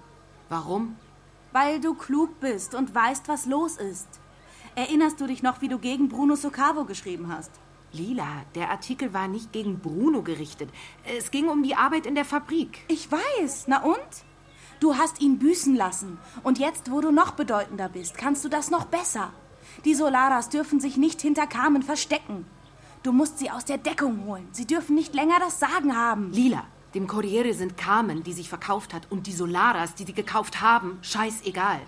[0.48, 0.96] Warum?
[1.52, 4.08] Weil du klug bist und weißt, was los ist.
[4.74, 7.50] Erinnerst du dich noch, wie du gegen Bruno Socavo geschrieben hast?
[7.92, 10.70] Lila, der Artikel war nicht gegen Bruno gerichtet.
[11.04, 12.84] Es ging um die Arbeit in der Fabrik.
[12.88, 13.64] Ich weiß.
[13.66, 13.96] Na und?
[14.80, 16.18] Du hast ihn büßen lassen.
[16.44, 19.32] Und jetzt, wo du noch bedeutender bist, kannst du das noch besser.
[19.84, 22.46] Die Solaras dürfen sich nicht hinter Carmen verstecken.
[23.02, 24.48] Du musst sie aus der Deckung holen.
[24.52, 26.32] Sie dürfen nicht länger das Sagen haben.
[26.32, 26.64] Lila,
[26.94, 30.98] dem Corriere sind Carmen, die sich verkauft hat, und die Solaras, die sie gekauft haben,
[31.02, 31.80] scheißegal.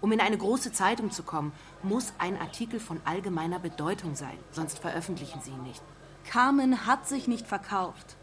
[0.00, 1.52] Um in eine große Zeitung zu kommen,
[1.82, 5.82] muss ein Artikel von allgemeiner Bedeutung sein, sonst veröffentlichen sie ihn nicht.
[6.24, 8.16] Carmen hat sich nicht verkauft.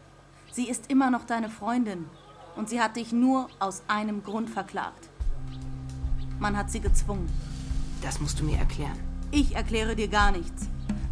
[0.52, 2.06] Sie ist immer noch deine Freundin
[2.56, 5.08] und sie hat dich nur aus einem Grund verklagt.
[6.38, 7.28] Man hat sie gezwungen.
[8.02, 8.98] Das musst du mir erklären.
[9.30, 10.68] Ich erkläre dir gar nichts.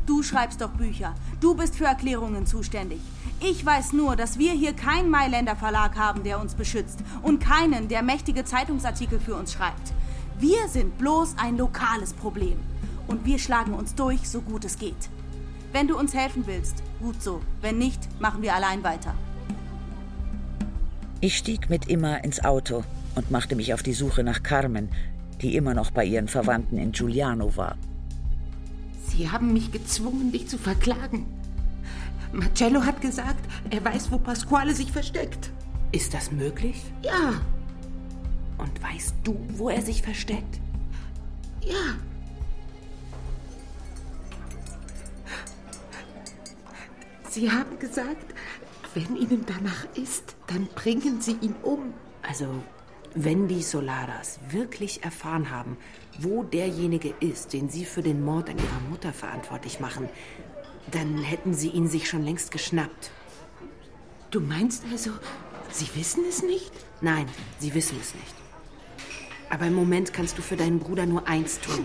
[0.07, 1.15] Du schreibst doch Bücher.
[1.41, 3.01] Du bist für Erklärungen zuständig.
[3.41, 7.89] Ich weiß nur, dass wir hier keinen Mailänder Verlag haben, der uns beschützt und keinen,
[7.89, 9.93] der mächtige Zeitungsartikel für uns schreibt.
[10.39, 12.59] Wir sind bloß ein lokales Problem.
[13.07, 15.11] Und wir schlagen uns durch, so gut es geht.
[15.73, 17.41] Wenn du uns helfen willst, gut so.
[17.61, 19.15] Wenn nicht, machen wir allein weiter.
[21.25, 22.85] Ich stieg mit Imma ins Auto
[23.15, 24.91] und machte mich auf die Suche nach Carmen,
[25.41, 27.79] die immer noch bei ihren Verwandten in Giuliano war.
[29.09, 31.25] Sie haben mich gezwungen, dich zu verklagen.
[32.31, 35.51] Marcello hat gesagt, er weiß, wo Pasquale sich versteckt.
[35.93, 36.83] Ist das möglich?
[37.01, 37.41] Ja,
[38.59, 40.61] und weißt du, wo er sich versteckt?
[41.63, 41.97] Ja.
[47.31, 48.35] Sie haben gesagt,
[48.95, 51.93] wenn Ihnen danach ist, dann bringen Sie ihn um.
[52.23, 52.47] Also,
[53.15, 55.77] wenn die Solaras wirklich erfahren haben,
[56.19, 60.09] wo derjenige ist, den Sie für den Mord an Ihrer Mutter verantwortlich machen,
[60.91, 63.11] dann hätten Sie ihn sich schon längst geschnappt.
[64.31, 65.11] Du meinst also,
[65.71, 66.73] Sie wissen es nicht?
[67.01, 67.27] Nein,
[67.59, 68.35] Sie wissen es nicht.
[69.51, 71.85] Aber im Moment kannst du für deinen Bruder nur eins tun.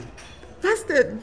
[0.62, 1.20] Was denn?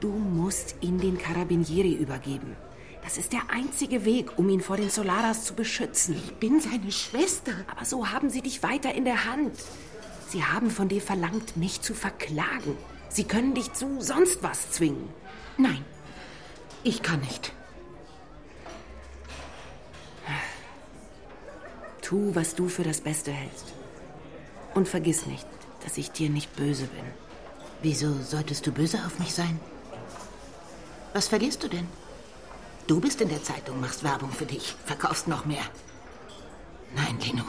[0.00, 2.56] Du musst ihn den Carabinieri übergeben.
[3.02, 6.14] Das ist der einzige Weg, um ihn vor den Solaras zu beschützen.
[6.16, 7.52] Ich bin seine Schwester.
[7.70, 9.52] Aber so haben sie dich weiter in der Hand.
[10.28, 12.76] Sie haben von dir verlangt, mich zu verklagen.
[13.08, 15.08] Sie können dich zu sonst was zwingen.
[15.56, 15.84] Nein,
[16.84, 17.52] ich kann nicht.
[22.02, 23.72] Tu, was du für das Beste hältst.
[24.74, 25.46] Und vergiss nicht,
[25.84, 27.04] dass ich dir nicht böse bin.
[27.82, 29.58] Wieso solltest du böse auf mich sein?
[31.12, 31.88] Was verlierst du denn?
[32.90, 35.62] Du bist in der Zeitung, machst Werbung für dich, verkaufst noch mehr.
[36.96, 37.44] Nein, Lino.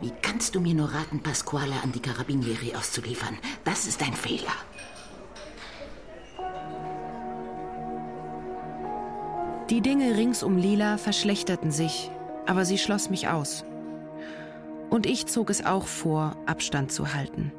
[0.00, 3.36] Wie kannst du mir nur raten, Pasquale an die Carabinieri auszuliefern?
[3.64, 4.54] Das ist ein Fehler.
[9.68, 12.10] Die Dinge rings um Lila verschlechterten sich,
[12.46, 13.66] aber sie schloss mich aus.
[14.88, 17.52] Und ich zog es auch vor, Abstand zu halten.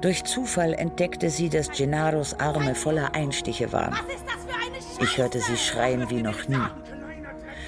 [0.00, 3.94] Durch Zufall entdeckte sie, dass Gennaros Arme voller Einstiche waren.
[5.00, 6.66] Ich hörte sie schreien wie noch nie.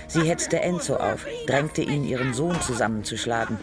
[0.08, 3.58] Sie hetzte Enzo auf, drängte ihn, ihren Sohn zusammenzuschlagen.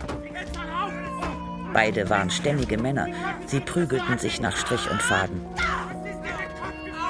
[1.74, 3.08] Beide waren stämmige Männer.
[3.48, 5.46] Sie prügelten sich nach Strich und Faden.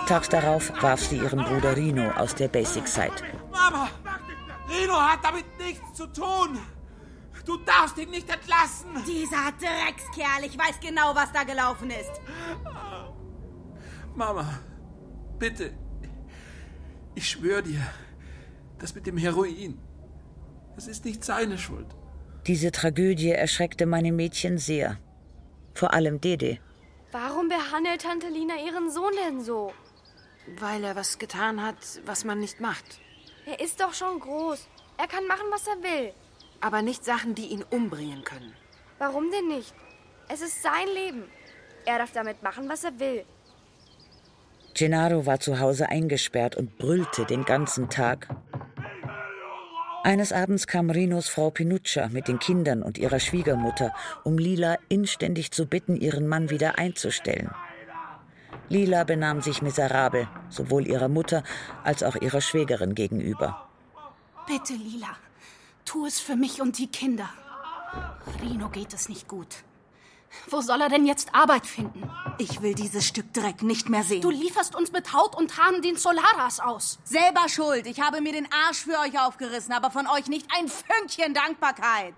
[0.07, 3.23] Tags darauf warf sie ihren Bruder Rino aus der Basic Site.
[3.51, 3.89] Mama,
[4.69, 6.59] Rino hat damit nichts zu tun.
[7.45, 9.03] Du darfst ihn nicht entlassen!
[9.05, 12.21] Dieser Dreckskerl, ich weiß genau, was da gelaufen ist.
[14.15, 14.59] Mama,
[15.39, 15.73] bitte.
[17.15, 17.82] Ich schwöre dir,
[18.80, 19.80] das mit dem Heroin,
[20.76, 21.88] das ist nicht seine Schuld.
[22.47, 24.99] Diese Tragödie erschreckte meine Mädchen sehr.
[25.73, 26.60] Vor allem Dede.
[27.12, 29.71] Warum behandelt Tante Lina ihren Sohn denn so?
[30.58, 32.99] Weil er was getan hat, was man nicht macht.
[33.45, 34.67] Er ist doch schon groß.
[34.97, 36.13] Er kann machen, was er will.
[36.60, 38.54] Aber nicht Sachen, die ihn umbringen können.
[38.97, 39.73] Warum denn nicht?
[40.28, 41.23] Es ist sein Leben.
[41.86, 43.26] Er darf damit machen, was er will.
[44.73, 48.27] Gennaro war zu Hause eingesperrt und brüllte den ganzen Tag.
[50.03, 55.51] Eines Abends kam Rinos Frau Pinuccia mit den Kindern und ihrer Schwiegermutter, um Lila inständig
[55.51, 57.51] zu bitten, ihren Mann wieder einzustellen.
[58.67, 61.43] Lila benahm sich miserabel, sowohl ihrer Mutter
[61.83, 63.69] als auch ihrer Schwägerin gegenüber.
[64.47, 65.15] Bitte, Lila,
[65.86, 67.29] tu es für mich und die Kinder.
[68.41, 69.63] Rino geht es nicht gut.
[70.50, 72.10] Wo soll er denn jetzt Arbeit finden?
[72.38, 74.22] Ich will dieses Stück Dreck nicht mehr sehen.
[74.22, 77.00] Du lieferst uns mit Haut und Haaren den Solaras aus.
[77.04, 77.86] Selber schuld.
[77.86, 82.15] Ich habe mir den Arsch für euch aufgerissen, aber von euch nicht ein Fünkchen Dankbarkeit.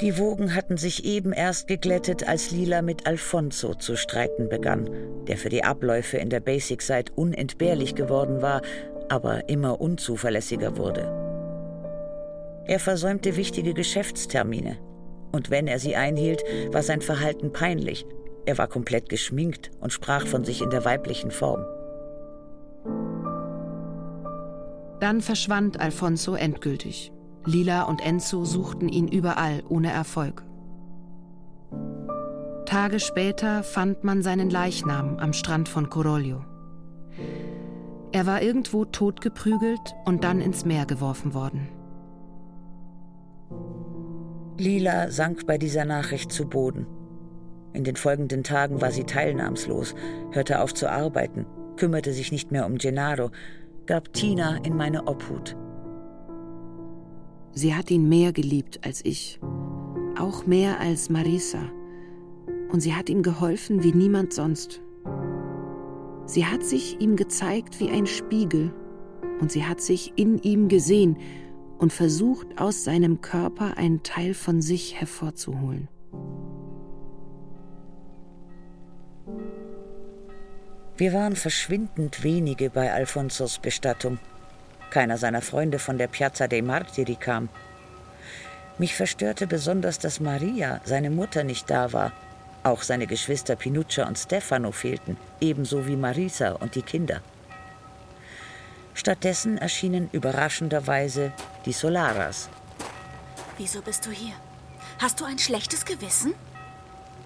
[0.00, 4.88] Die Wogen hatten sich eben erst geglättet, als Lila mit Alfonso zu streiten begann,
[5.26, 8.62] der für die Abläufe in der Basic Site unentbehrlich geworden war,
[9.08, 11.12] aber immer unzuverlässiger wurde.
[12.66, 14.76] Er versäumte wichtige Geschäftstermine.
[15.32, 18.06] Und wenn er sie einhielt, war sein Verhalten peinlich.
[18.46, 21.64] Er war komplett geschminkt und sprach von sich in der weiblichen Form.
[25.00, 27.12] Dann verschwand Alfonso endgültig.
[27.44, 30.44] Lila und Enzo suchten ihn überall ohne Erfolg.
[32.66, 36.44] Tage später fand man seinen Leichnam am Strand von Coroglio.
[38.12, 41.68] Er war irgendwo totgeprügelt und dann ins Meer geworfen worden.
[44.56, 46.86] Lila sank bei dieser Nachricht zu Boden.
[47.74, 49.94] In den folgenden Tagen war sie teilnahmslos,
[50.32, 53.30] hörte auf zu arbeiten, kümmerte sich nicht mehr um Gennaro,
[53.86, 55.56] gab Tina in meine Obhut.
[57.52, 59.38] Sie hat ihn mehr geliebt als ich,
[60.18, 61.60] auch mehr als Marisa.
[62.70, 64.80] Und sie hat ihm geholfen wie niemand sonst.
[66.28, 68.70] Sie hat sich ihm gezeigt wie ein Spiegel
[69.40, 71.16] und sie hat sich in ihm gesehen
[71.78, 75.88] und versucht, aus seinem Körper einen Teil von sich hervorzuholen.
[80.98, 84.18] Wir waren verschwindend wenige bei Alfonsos Bestattung.
[84.90, 87.48] Keiner seiner Freunde von der Piazza dei Martiri kam.
[88.76, 92.12] Mich verstörte besonders, dass Maria, seine Mutter, nicht da war
[92.68, 97.20] auch seine Geschwister Pinuccia und Stefano fehlten, ebenso wie Marisa und die Kinder.
[98.94, 101.32] Stattdessen erschienen überraschenderweise
[101.64, 102.48] die Solaras.
[103.56, 104.34] Wieso bist du hier?
[104.98, 106.34] Hast du ein schlechtes Gewissen?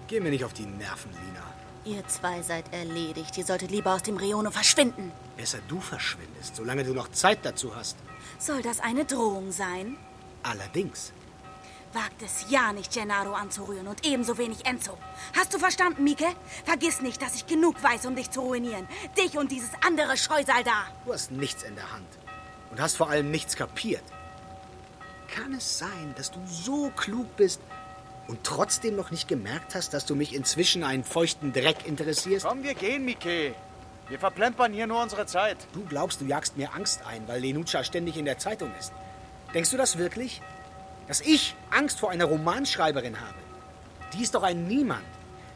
[0.07, 1.43] Geh mir nicht auf die Nerven, Lina.
[1.85, 3.37] Ihr zwei seid erledigt.
[3.37, 5.11] Ihr solltet lieber aus dem Reone verschwinden.
[5.35, 7.97] Besser du verschwindest, solange du noch Zeit dazu hast.
[8.39, 9.97] Soll das eine Drohung sein?
[10.43, 11.11] Allerdings.
[11.93, 14.97] Wagt es ja nicht, Gennaro anzurühren und ebenso wenig Enzo.
[15.37, 16.25] Hast du verstanden, Mike?
[16.65, 18.87] Vergiss nicht, dass ich genug weiß, um dich zu ruinieren.
[19.15, 20.85] Dich und dieses andere Scheusal da.
[21.05, 22.07] Du hast nichts in der Hand.
[22.71, 24.03] Und hast vor allem nichts kapiert.
[25.27, 27.61] Kann es sein, dass du so klug bist
[28.27, 32.45] und trotzdem noch nicht gemerkt hast, dass du mich inzwischen einen feuchten Dreck interessierst?
[32.47, 33.53] Komm, wir gehen, Mike.
[34.09, 35.57] Wir verplempern hier nur unsere Zeit.
[35.73, 38.91] Du glaubst, du jagst mir Angst ein, weil Lenucha ständig in der Zeitung ist.
[39.53, 40.41] Denkst du das wirklich?
[41.07, 43.37] Dass ich Angst vor einer Romanschreiberin habe.
[44.13, 45.03] Die ist doch ein Niemand.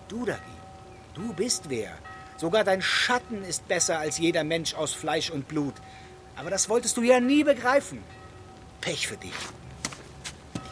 [0.07, 0.43] Du dagegen.
[1.13, 1.97] Du bist wer.
[2.37, 5.73] Sogar dein Schatten ist besser als jeder Mensch aus Fleisch und Blut.
[6.35, 8.03] Aber das wolltest du ja nie begreifen.
[8.81, 9.33] Pech für dich.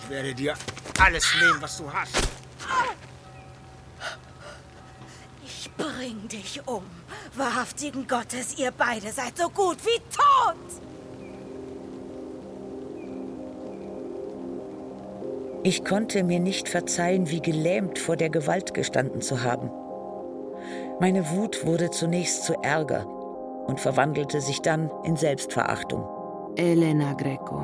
[0.03, 0.53] Ich werde dir
[0.99, 2.15] alles nehmen, was du hast.
[5.43, 6.83] Ich bring dich um.
[7.33, 10.81] Wahrhaftigen Gottes, ihr beide seid so gut wie tot.
[15.67, 19.71] Ich konnte mir nicht verzeihen, wie gelähmt vor der Gewalt gestanden zu haben.
[20.99, 23.08] Meine Wut wurde zunächst zu Ärger
[23.65, 26.08] und verwandelte sich dann in Selbstverachtung.
[26.56, 27.63] Elena Greco,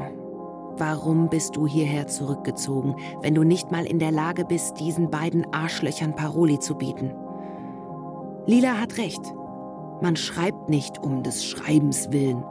[0.77, 5.45] warum bist du hierher zurückgezogen, wenn du nicht mal in der Lage bist, diesen beiden
[5.53, 7.13] Arschlöchern Paroli zu bieten?
[8.47, 9.21] Lila hat recht.
[10.01, 12.43] Man schreibt nicht um des Schreibens willen.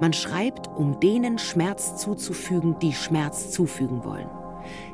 [0.00, 4.28] Man schreibt, um denen Schmerz zuzufügen, die Schmerz zufügen wollen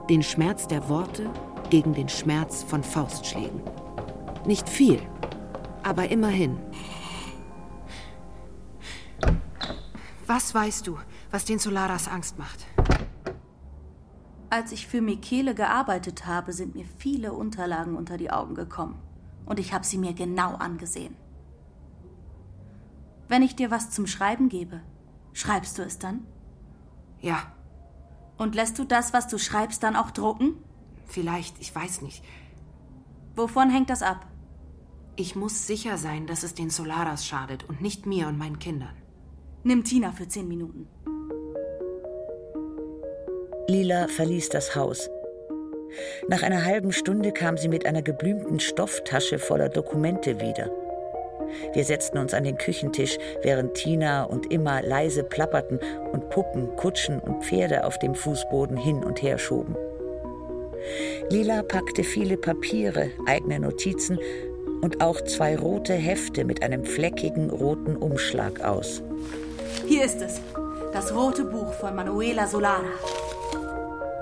[0.08, 1.30] den Schmerz der Worte
[1.70, 3.60] gegen den Schmerz von Faustschlägen.
[4.46, 5.00] Nicht viel,
[5.82, 6.58] aber immerhin.
[10.27, 10.98] Was weißt du,
[11.31, 12.66] was den Solaras Angst macht?
[14.50, 19.00] Als ich für Michele gearbeitet habe, sind mir viele Unterlagen unter die Augen gekommen.
[19.46, 21.16] Und ich habe sie mir genau angesehen.
[23.29, 24.83] Wenn ich dir was zum Schreiben gebe,
[25.33, 26.27] schreibst du es dann?
[27.20, 27.52] Ja.
[28.42, 30.56] Und lässt du das, was du schreibst, dann auch drucken?
[31.06, 32.24] Vielleicht, ich weiß nicht.
[33.36, 34.26] Wovon hängt das ab?
[35.14, 38.96] Ich muss sicher sein, dass es den Solaras schadet und nicht mir und meinen Kindern.
[39.62, 40.88] Nimm Tina für zehn Minuten.
[43.68, 45.08] Lila verließ das Haus.
[46.26, 50.68] Nach einer halben Stunde kam sie mit einer geblümten Stofftasche voller Dokumente wieder.
[51.73, 55.81] Wir setzten uns an den Küchentisch, während Tina und Immer leise plapperten
[56.13, 59.77] und Puppen, Kutschen und Pferde auf dem Fußboden hin und her schoben.
[61.31, 64.19] Lila packte viele Papiere, eigene Notizen
[64.83, 69.03] und auch zwei rote Hefte mit einem fleckigen roten Umschlag aus.
[69.87, 70.40] Hier ist es.
[70.92, 72.92] Das rote Buch von Manuela Solara.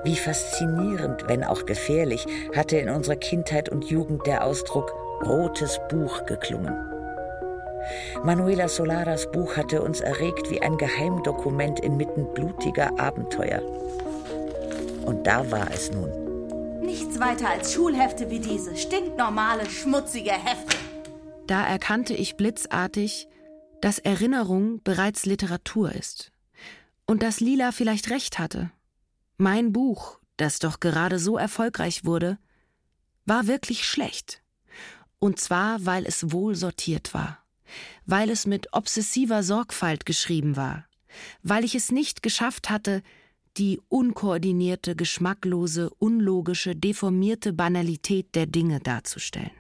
[0.05, 4.95] Wie faszinierend, wenn auch gefährlich, hatte in unserer Kindheit und Jugend der Ausdruck
[5.27, 6.75] rotes Buch geklungen.
[8.25, 13.63] Manuela Solaras Buch hatte uns erregt wie ein Geheimdokument inmitten blutiger Abenteuer.
[15.05, 16.81] Und da war es nun.
[16.81, 20.77] Nichts weiter als Schulhefte wie diese, stinknormale, schmutzige Hefte.
[21.47, 23.29] Da erkannte ich blitzartig,
[23.81, 26.33] dass Erinnerung bereits Literatur ist.
[27.07, 28.71] Und dass Lila vielleicht recht hatte.
[29.37, 32.39] Mein Buch, das doch gerade so erfolgreich wurde,
[33.25, 34.43] war wirklich schlecht.
[35.19, 37.40] Und zwar, weil es wohl sortiert war,
[38.07, 40.87] weil es mit obsessiver Sorgfalt geschrieben war,
[41.43, 43.03] weil ich es nicht geschafft hatte,
[43.57, 49.51] die unkoordinierte, geschmacklose, unlogische, deformierte Banalität der Dinge darzustellen.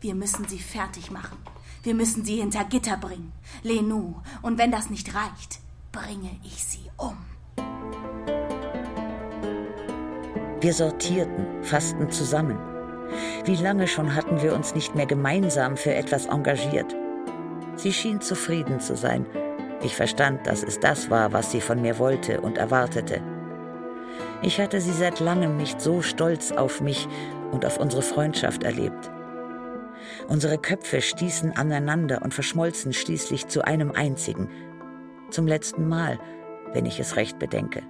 [0.00, 1.38] Wir müssen sie fertig machen.
[1.82, 3.32] Wir müssen sie hinter Gitter bringen.
[3.62, 4.22] Lenou.
[4.42, 5.60] Und wenn das nicht reicht,
[5.92, 7.16] bringe ich sie um.
[10.60, 12.77] Wir sortierten, fassten zusammen.
[13.44, 16.94] Wie lange schon hatten wir uns nicht mehr gemeinsam für etwas engagiert.
[17.76, 19.26] Sie schien zufrieden zu sein.
[19.82, 23.22] Ich verstand, dass es das war, was sie von mir wollte und erwartete.
[24.42, 27.08] Ich hatte sie seit langem nicht so stolz auf mich
[27.52, 29.10] und auf unsere Freundschaft erlebt.
[30.28, 34.48] Unsere Köpfe stießen aneinander und verschmolzen schließlich zu einem einzigen,
[35.30, 36.18] zum letzten Mal,
[36.72, 37.82] wenn ich es recht bedenke.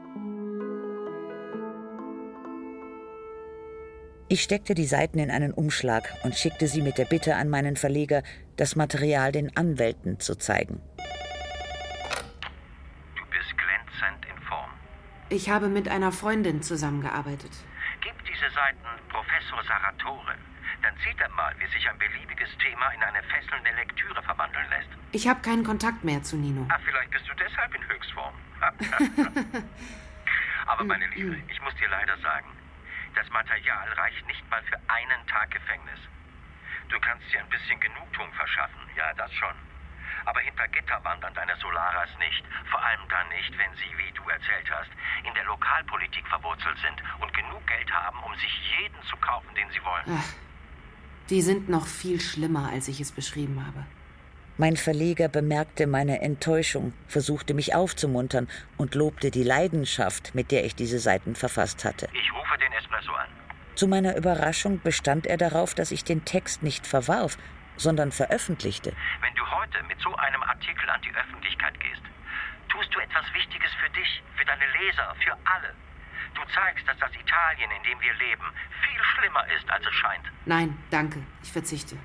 [4.30, 7.76] Ich steckte die Seiten in einen Umschlag und schickte sie mit der Bitte an meinen
[7.76, 8.22] Verleger,
[8.58, 10.82] das Material den Anwälten zu zeigen.
[13.16, 14.70] Du bist glänzend in Form.
[15.30, 17.52] Ich habe mit einer Freundin zusammengearbeitet.
[18.02, 20.34] Gib diese Seiten Professor Saratore.
[20.82, 24.90] Dann sieht er mal, wie sich ein beliebiges Thema in eine fesselnde Lektüre verwandeln lässt.
[25.12, 26.66] Ich habe keinen Kontakt mehr zu Nino.
[26.68, 28.34] Ah, vielleicht bist du deshalb in Höchstform.
[30.66, 32.57] Aber meine Liebe, ich muss dir leider sagen,
[33.14, 36.00] das Material reicht nicht mal für einen Tag Gefängnis.
[36.88, 39.54] Du kannst dir ein bisschen Genugtuung verschaffen, ja, das schon.
[40.24, 42.44] Aber hinter Gitter wandern deine Solaras nicht.
[42.70, 44.90] Vor allem dann nicht, wenn sie, wie du erzählt hast,
[45.24, 49.70] in der Lokalpolitik verwurzelt sind und genug Geld haben, um sich jeden zu kaufen, den
[49.70, 50.18] sie wollen.
[50.18, 50.34] Ach,
[51.30, 53.86] die sind noch viel schlimmer, als ich es beschrieben habe.
[54.56, 60.74] Mein Verleger bemerkte meine Enttäuschung, versuchte mich aufzumuntern und lobte die Leidenschaft, mit der ich
[60.74, 62.08] diese Seiten verfasst hatte.
[62.12, 63.28] Ich rufe den Espresso an.
[63.74, 67.38] Zu meiner Überraschung bestand er darauf, dass ich den Text nicht verwarf,
[67.76, 68.92] sondern veröffentlichte.
[69.20, 72.02] Wenn du heute mit so einem Artikel an die Öffentlichkeit gehst,
[72.68, 75.74] tust du etwas Wichtiges für dich, für deine Leser, für alle.
[76.34, 78.44] Du zeigst, dass das Italien, in dem wir leben,
[78.82, 80.24] viel schlimmer ist, als es scheint.
[80.44, 81.96] Nein, danke, ich verzichte.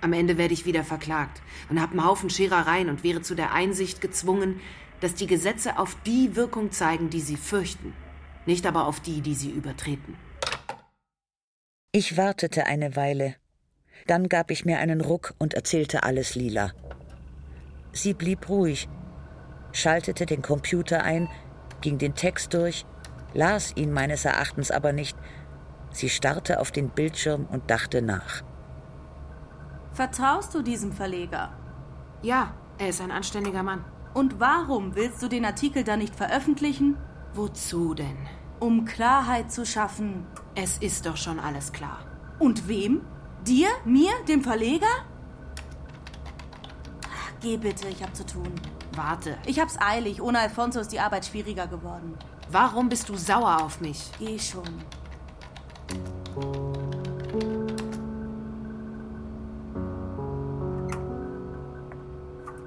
[0.00, 3.52] Am Ende werde ich wieder verklagt und habe einen Haufen Scherereien und wäre zu der
[3.52, 4.60] Einsicht gezwungen,
[5.00, 7.94] dass die Gesetze auf die Wirkung zeigen, die sie fürchten,
[8.46, 10.16] nicht aber auf die, die sie übertreten.
[11.92, 13.34] Ich wartete eine Weile.
[14.06, 16.72] Dann gab ich mir einen Ruck und erzählte alles Lila.
[17.92, 18.88] Sie blieb ruhig,
[19.72, 21.28] schaltete den Computer ein,
[21.80, 22.86] ging den Text durch,
[23.34, 25.16] las ihn meines Erachtens aber nicht.
[25.92, 28.42] Sie starrte auf den Bildschirm und dachte nach.
[29.92, 31.52] Vertraust du diesem Verleger?
[32.22, 33.84] Ja, er ist ein anständiger Mann.
[34.14, 36.96] Und warum willst du den Artikel dann nicht veröffentlichen?
[37.34, 38.16] Wozu denn?
[38.58, 40.26] Um Klarheit zu schaffen.
[40.54, 41.98] Es ist doch schon alles klar.
[42.38, 43.02] Und wem?
[43.46, 43.68] Dir?
[43.84, 44.10] Mir?
[44.28, 44.86] Dem Verleger?
[47.40, 48.52] Geh bitte, ich hab zu tun.
[48.94, 49.38] Warte.
[49.46, 50.20] Ich hab's eilig.
[50.20, 52.18] Ohne Alfonso ist die Arbeit schwieriger geworden.
[52.50, 54.10] Warum bist du sauer auf mich?
[54.18, 54.64] Geh schon.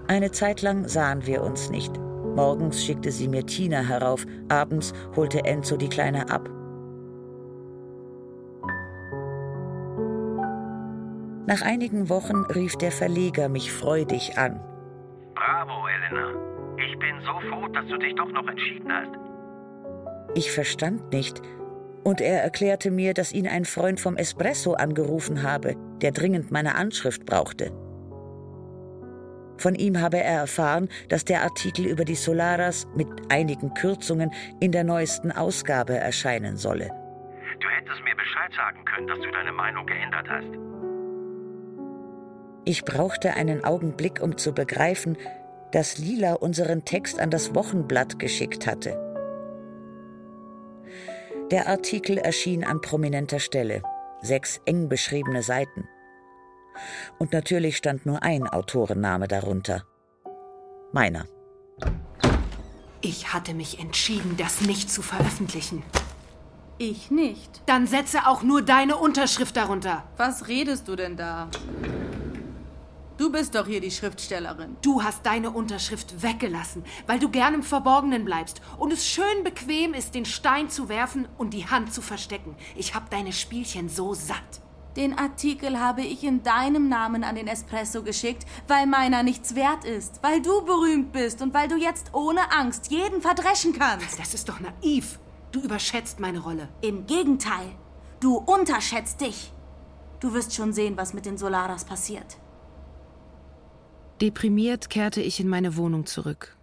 [0.08, 2.03] Eine Zeit lang sahen wir uns nicht.
[2.36, 6.50] Morgens schickte sie mir Tina herauf, abends holte Enzo die Kleine ab.
[11.46, 14.60] Nach einigen Wochen rief der Verleger mich freudig an.
[15.36, 16.32] Bravo, Elena.
[16.78, 19.12] Ich bin so froh, dass du dich doch noch entschieden hast.
[20.36, 21.42] Ich verstand nicht,
[22.04, 26.76] und er erklärte mir, dass ihn ein Freund vom Espresso angerufen habe, der dringend meine
[26.76, 27.72] Anschrift brauchte.
[29.64, 34.74] Von ihm habe er erfahren, dass der Artikel über die Solaras mit einigen Kürzungen in
[34.74, 36.90] der neuesten Ausgabe erscheinen solle.
[37.62, 40.48] Du hättest mir Bescheid sagen können, dass du deine Meinung geändert hast.
[42.66, 45.18] Ich brauchte einen Augenblick, um zu begreifen,
[45.72, 49.00] dass Lila unseren Text an das Wochenblatt geschickt hatte.
[51.52, 53.82] Der Artikel erschien an prominenter Stelle,
[54.22, 55.88] sechs eng beschriebene Seiten.
[57.20, 59.84] Und natürlich stand nur ein Autorenname darunter.
[60.92, 61.26] Meiner.
[63.02, 65.84] Ich hatte mich entschieden, das nicht zu veröffentlichen.
[66.78, 67.62] Ich nicht.
[67.66, 70.04] Dann setze auch nur deine Unterschrift darunter.
[70.18, 71.50] Was redest du denn da?
[73.18, 74.76] Du bist doch hier die Schriftstellerin.
[74.82, 79.94] Du hast deine Unterschrift weggelassen, weil du gern im Verborgenen bleibst und es schön bequem
[79.94, 82.56] ist, den Stein zu werfen und die Hand zu verstecken.
[82.76, 84.62] Ich hab deine Spielchen so satt.
[84.96, 89.86] Den Artikel habe ich in deinem Namen an den Espresso geschickt, weil meiner nichts wert
[89.86, 94.20] ist, weil du berühmt bist und weil du jetzt ohne Angst jeden verdreschen kannst.
[94.20, 95.20] Das ist doch naiv.
[95.52, 96.70] Du überschätzt meine Rolle.
[96.82, 97.70] Im Gegenteil,
[98.20, 99.52] du unterschätzt dich.
[100.20, 102.38] Du wirst schon sehen, was mit den Solaras passiert.
[104.22, 106.56] Deprimiert kehrte ich in meine Wohnung zurück.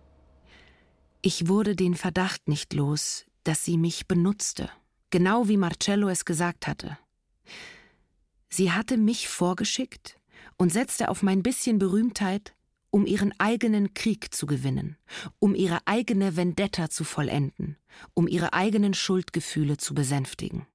[1.20, 4.70] Ich wurde den Verdacht nicht los, dass sie mich benutzte,
[5.10, 6.96] genau wie Marcello es gesagt hatte.
[8.52, 10.18] Sie hatte mich vorgeschickt
[10.56, 12.54] und setzte auf mein bisschen Berühmtheit,
[12.90, 14.96] um ihren eigenen Krieg zu gewinnen,
[15.38, 17.76] um ihre eigene Vendetta zu vollenden,
[18.12, 20.66] um ihre eigenen Schuldgefühle zu besänftigen.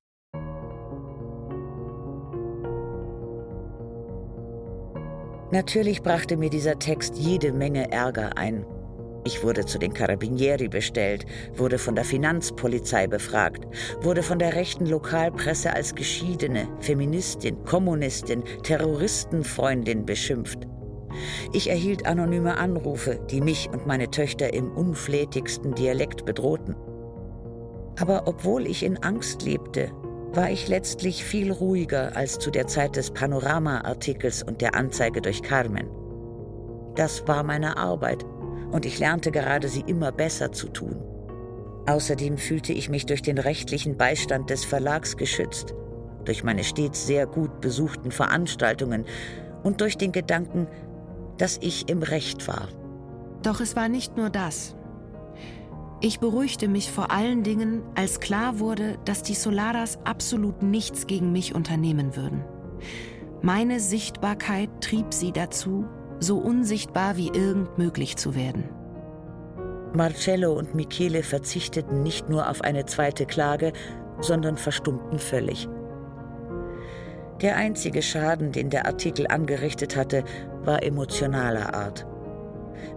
[5.52, 8.66] Natürlich brachte mir dieser Text jede Menge Ärger ein.
[9.26, 13.66] Ich wurde zu den Carabinieri bestellt, wurde von der Finanzpolizei befragt,
[14.02, 20.68] wurde von der rechten Lokalpresse als Geschiedene, Feministin, Kommunistin, Terroristenfreundin beschimpft.
[21.54, 26.76] Ich erhielt anonyme Anrufe, die mich und meine Töchter im unflätigsten Dialekt bedrohten.
[28.00, 29.92] Aber obwohl ich in Angst lebte,
[30.34, 35.42] war ich letztlich viel ruhiger als zu der Zeit des Panorama-Artikels und der Anzeige durch
[35.42, 35.90] Carmen.
[36.96, 38.24] Das war meine Arbeit
[38.72, 40.95] und ich lernte gerade, sie immer besser zu tun.
[41.88, 45.76] Außerdem fühlte ich mich durch den rechtlichen Beistand des Verlags geschützt,
[46.26, 49.05] durch meine stets sehr gut besuchten Veranstaltungen
[49.63, 50.68] und durch den Gedanken,
[51.38, 52.70] dass ich im Recht war.
[53.43, 54.76] Doch es war nicht nur das.
[56.01, 61.32] Ich beruhigte mich vor allen Dingen, als klar wurde, dass die Solaras absolut nichts gegen
[61.32, 62.43] mich unternehmen würden.
[63.41, 65.86] Meine Sichtbarkeit trieb sie dazu,
[66.20, 68.70] so unsichtbar wie irgend möglich zu werden.
[69.93, 73.72] Marcello und Michele verzichteten nicht nur auf eine zweite Klage,
[74.20, 75.70] sondern verstummten völlig.
[77.41, 80.24] Der einzige Schaden, den der Artikel angerichtet hatte,
[80.63, 82.05] war emotionaler Art.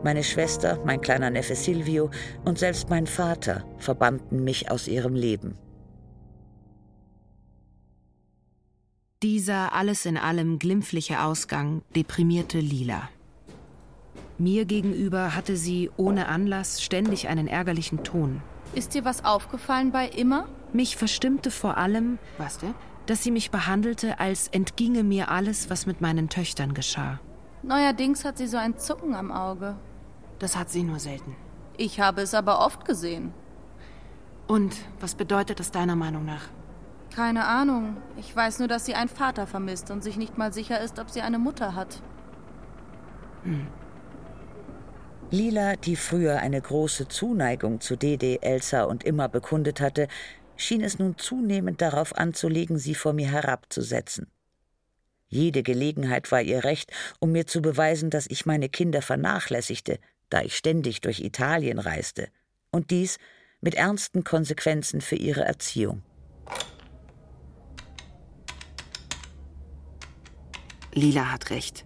[0.02, 2.10] Meine Schwester, mein kleiner Neffe Silvio
[2.44, 5.56] und selbst mein Vater verbannten mich aus ihrem Leben.
[9.22, 13.08] Dieser alles in allem glimpfliche Ausgang deprimierte Lila.
[14.38, 18.40] Mir gegenüber hatte sie ohne Anlass ständig einen ärgerlichen Ton.
[18.76, 20.46] Ist dir was aufgefallen bei Immer?
[20.72, 22.74] Mich verstimmte vor allem, was denn?
[23.06, 27.18] dass sie mich behandelte, als entginge mir alles, was mit meinen Töchtern geschah.
[27.62, 29.76] Neuerdings hat sie so ein Zucken am Auge.
[30.38, 31.34] Das hat sie nur selten.
[31.76, 33.32] Ich habe es aber oft gesehen.
[34.46, 36.50] Und was bedeutet das deiner Meinung nach?
[37.14, 37.96] Keine Ahnung.
[38.16, 41.11] Ich weiß nur, dass sie einen Vater vermisst und sich nicht mal sicher ist, ob
[41.11, 42.02] sie eine Mutter hat.
[43.42, 43.66] Hm.
[45.30, 50.09] Lila, die früher eine große Zuneigung zu Dede, Elsa und Immer bekundet hatte,
[50.56, 54.26] schien es nun zunehmend darauf anzulegen, sie vor mir herabzusetzen.
[55.28, 56.90] Jede Gelegenheit war ihr recht,
[57.20, 59.98] um mir zu beweisen, dass ich meine Kinder vernachlässigte,
[60.30, 62.28] da ich ständig durch Italien reiste,
[62.70, 63.18] und dies
[63.61, 66.02] mit ernsten Konsequenzen für ihre Erziehung.
[70.93, 71.84] Lila hat recht.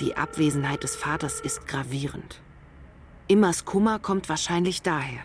[0.00, 2.40] Die Abwesenheit des Vaters ist gravierend.
[3.28, 5.22] Immers Kummer kommt wahrscheinlich daher.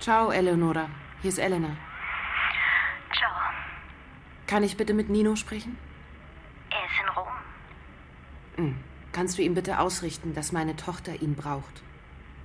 [0.00, 0.88] Ciao, Eleonora.
[1.22, 1.76] Hier ist Elena.
[3.12, 3.32] Ciao.
[4.46, 5.76] Kann ich bitte mit Nino sprechen?
[6.70, 7.28] Er ist in Rom.
[8.56, 8.84] Hm.
[9.12, 11.82] Kannst du ihm bitte ausrichten, dass meine Tochter ihn braucht?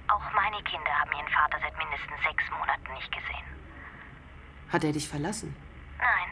[0.08, 3.48] Auch meine Kinder haben ihren Vater seit mindestens sechs Monaten nicht gesehen.
[4.70, 5.56] Hat er dich verlassen?
[6.00, 6.30] Nein.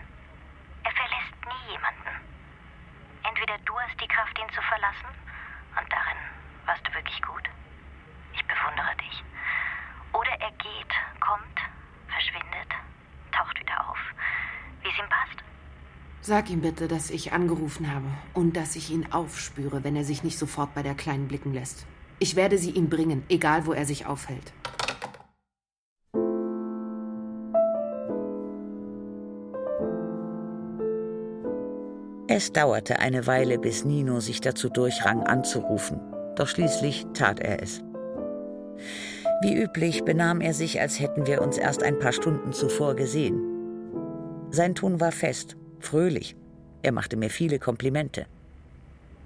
[0.84, 2.26] Er verlässt nie jemanden.
[3.24, 5.14] Entweder du hast die Kraft, ihn zu verlassen,
[5.78, 6.18] und darin
[6.66, 7.44] warst du wirklich gut.
[8.34, 9.24] Ich bewundere dich.
[16.32, 20.24] Sag ihm bitte, dass ich angerufen habe und dass ich ihn aufspüre, wenn er sich
[20.24, 21.86] nicht sofort bei der Kleinen blicken lässt.
[22.20, 24.54] Ich werde sie ihm bringen, egal wo er sich aufhält.
[32.30, 36.00] Es dauerte eine Weile, bis Nino sich dazu durchrang, anzurufen.
[36.38, 37.82] Doch schließlich tat er es.
[39.42, 43.42] Wie üblich benahm er sich, als hätten wir uns erst ein paar Stunden zuvor gesehen.
[44.50, 46.36] Sein Ton war fest, fröhlich.
[46.82, 48.26] Er machte mir viele Komplimente.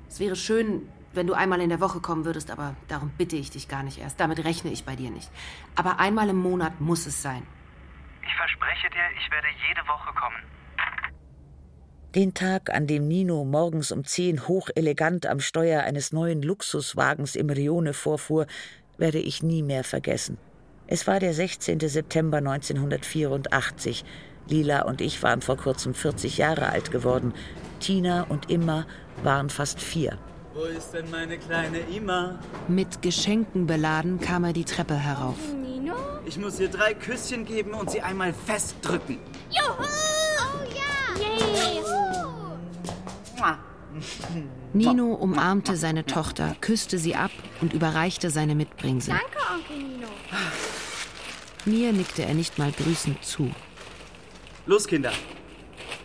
[0.10, 3.50] Es wäre schön, wenn du einmal in der Woche kommen würdest, aber darum bitte ich
[3.50, 4.20] dich gar nicht erst.
[4.20, 5.30] Damit rechne ich bei dir nicht.
[5.76, 7.44] Aber einmal im Monat muss es sein.
[8.26, 10.38] Ich verspreche dir, ich werde jede Woche kommen.
[12.16, 17.50] Den Tag, an dem Nino morgens um zehn hochelegant am Steuer eines neuen Luxuswagens im
[17.50, 18.48] Rione vorfuhr,
[18.98, 20.38] werde ich nie mehr vergessen.
[20.88, 21.80] Es war der 16.
[21.80, 24.06] September 1984.
[24.48, 27.34] Lila und ich waren vor kurzem 40 Jahre alt geworden.
[27.80, 28.86] Tina und Imma
[29.24, 30.18] waren fast vier.
[30.54, 32.40] Wo ist denn meine kleine Ima?
[32.68, 35.36] Mit Geschenken beladen kam er die Treppe herauf.
[35.54, 35.96] Nino?
[36.26, 39.20] Ich muss ihr drei Küsschen geben und sie einmal festdrücken.
[39.50, 39.74] Juhu!
[39.80, 41.22] Oh ja!
[41.22, 41.82] Yay!
[44.74, 47.32] Nino umarmte seine Tochter, küsste sie ab
[47.62, 49.14] und überreichte seine Mitbringsel.
[49.14, 50.08] Danke, Onkel Nino.
[51.66, 53.52] Mir nickte er nicht mal grüßend zu.
[54.66, 55.12] Los, Kinder.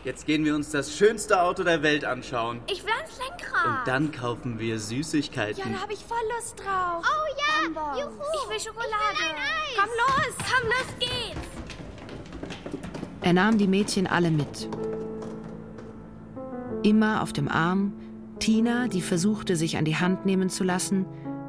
[0.04, 2.60] Jetzt gehen wir uns das schönste Auto der Welt anschauen.
[2.70, 3.66] Ich will ans Lenkrad.
[3.66, 5.62] Und dann kaufen wir Süßigkeiten.
[5.62, 7.04] Ja, da habe ich voll Lust drauf.
[7.04, 8.00] Oh ja, Bonbons.
[8.00, 8.22] juhu.
[8.34, 9.12] Ich will Schokolade.
[9.12, 9.76] Ich will ein Eis.
[9.76, 11.48] Komm los, komm, los geht's.
[13.22, 14.68] Er nahm die Mädchen alle mit.
[16.82, 17.92] Immer auf dem Arm,
[18.38, 21.04] Tina, die versuchte, sich an die Hand nehmen zu lassen,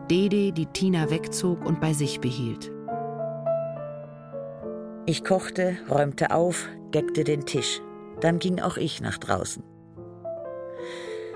[0.09, 2.69] Dede, die Tina wegzog und bei sich behielt.
[5.07, 7.81] Ich kochte, räumte auf, deckte den Tisch.
[8.19, 9.63] Dann ging auch ich nach draußen.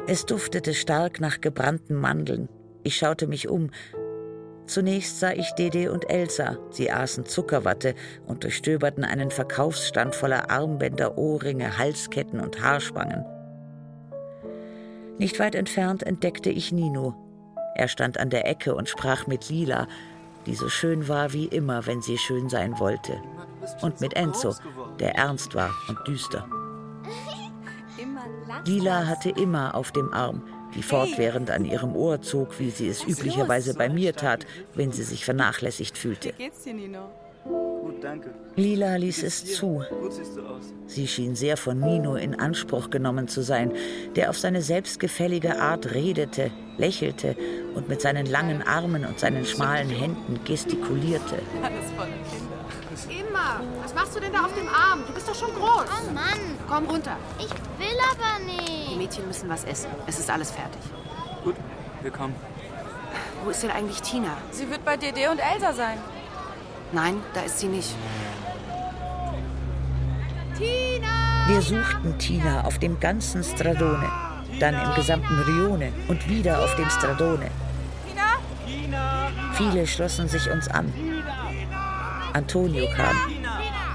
[0.07, 2.47] Es duftete stark nach gebrannten Mandeln.
[2.84, 3.72] Ich schaute mich um.
[4.68, 6.57] Zunächst sah ich Dede und Elsa.
[6.70, 7.95] Sie aßen Zuckerwatte
[8.28, 13.26] und durchstöberten einen Verkaufsstand voller Armbänder, Ohrringe, Halsketten und Haarspangen.
[15.18, 17.16] Nicht weit entfernt entdeckte ich Nino.
[17.76, 19.88] Er stand an der Ecke und sprach mit Lila,
[20.45, 23.20] die so schön war wie immer, wenn sie schön sein wollte.
[23.82, 24.55] Und mit Enzo,
[24.99, 26.47] der ernst war und düster.
[28.66, 30.43] Lila hatte immer auf dem Arm,
[30.76, 35.03] die fortwährend an ihrem Ohr zog, wie sie es üblicherweise bei mir tat, wenn sie
[35.03, 36.30] sich vernachlässigt fühlte.
[36.38, 37.09] Wie geht's dir, Nino?
[37.45, 38.34] Gut, danke.
[38.55, 39.84] Lila ließ es zu.
[40.88, 43.72] Sie schien sehr von Nino in Anspruch genommen zu sein,
[44.16, 47.36] der auf seine selbstgefällige Art redete, lächelte
[47.76, 51.36] und mit seinen langen Armen und seinen schmalen Händen gestikulierte.
[51.61, 52.55] Alles voller Kinder.
[53.36, 53.59] Immer.
[53.83, 55.03] Was machst du denn da auf dem Arm?
[55.05, 55.86] Du bist doch schon groß.
[55.89, 56.39] Oh Mann.
[56.69, 57.17] Komm runter.
[57.38, 58.91] Ich will aber nicht.
[58.91, 59.89] Die Mädchen müssen was essen.
[60.07, 60.81] Es ist alles fertig.
[61.43, 61.55] Gut,
[62.01, 62.36] wir kommen.
[63.43, 64.38] Wo ist denn eigentlich Tina?
[64.51, 65.97] Sie wird bei Dede und Elsa sein.
[66.91, 67.93] Nein, da ist sie nicht.
[70.57, 71.47] Tina!
[71.47, 74.09] Wir suchten Tina auf dem ganzen Stradone,
[74.59, 77.51] dann im gesamten Rione und wieder auf dem Stradone.
[78.65, 79.27] Tina?
[79.53, 80.93] Viele schlossen sich uns an.
[82.36, 83.15] Antonio kam,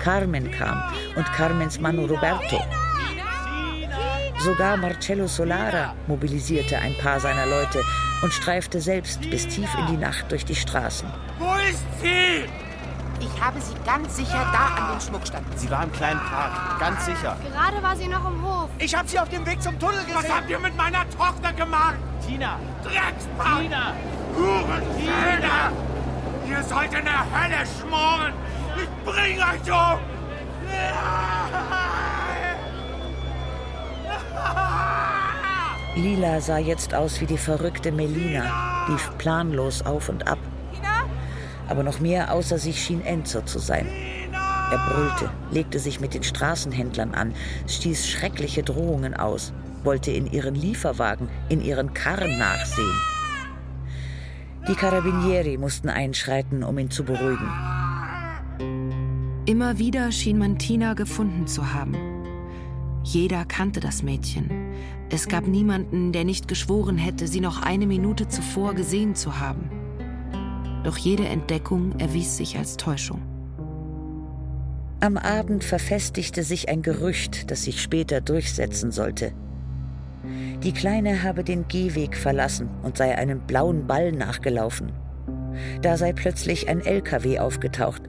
[0.03, 0.82] Carmen kam
[1.14, 2.59] und Carmens Mann Roberto.
[4.38, 7.84] Sogar Marcello Solara mobilisierte ein paar seiner Leute
[8.22, 11.07] und streifte selbst bis tief in die Nacht durch die Straßen.
[11.38, 12.49] Wo ist sie?
[13.20, 15.47] Ich habe sie ganz sicher da an den Schmuckstand.
[15.59, 17.36] Sie war im kleinen Park, ganz sicher.
[17.53, 18.70] Gerade war sie noch im Hof.
[18.78, 20.14] Ich habe sie auf dem Weg zum Tunnel gesehen.
[20.14, 21.97] Was habt ihr mit meiner Tochter gemacht?
[22.26, 22.59] Tina!
[22.82, 23.61] Dreckspack!
[23.61, 23.93] Tina!
[24.34, 25.89] Hurensöhne!
[26.51, 28.33] Ihr sollt in der Hölle schmoren!
[28.77, 30.01] Ich bring euch um!
[35.95, 40.39] Lila sah jetzt aus wie die verrückte Melina, lief planlos auf und ab.
[41.69, 43.87] Aber noch mehr außer sich schien Enzo zu sein.
[44.33, 47.35] Er brüllte, legte sich mit den Straßenhändlern an,
[47.69, 49.53] stieß schreckliche Drohungen aus,
[49.85, 53.10] wollte in ihren Lieferwagen, in ihren Karren nachsehen.
[54.69, 57.49] Die Carabinieri mussten einschreiten, um ihn zu beruhigen.
[59.47, 61.97] Immer wieder schien man Tina gefunden zu haben.
[63.03, 64.51] Jeder kannte das Mädchen.
[65.11, 69.71] Es gab niemanden, der nicht geschworen hätte, sie noch eine Minute zuvor gesehen zu haben.
[70.85, 73.23] Doch jede Entdeckung erwies sich als Täuschung.
[75.01, 79.33] Am Abend verfestigte sich ein Gerücht, das sich später durchsetzen sollte.
[80.62, 84.93] Die Kleine habe den Gehweg verlassen und sei einem blauen Ball nachgelaufen.
[85.83, 88.03] Da sei plötzlich ein LKW aufgetaucht.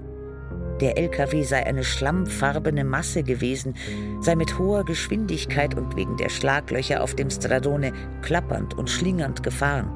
[0.82, 3.76] der LKW sei eine schlammfarbene Masse gewesen,
[4.20, 7.94] sei mit hoher Geschwindigkeit und wegen der Schlaglöcher auf dem Stradone
[8.24, 9.92] klappernd und schlingernd gefahren.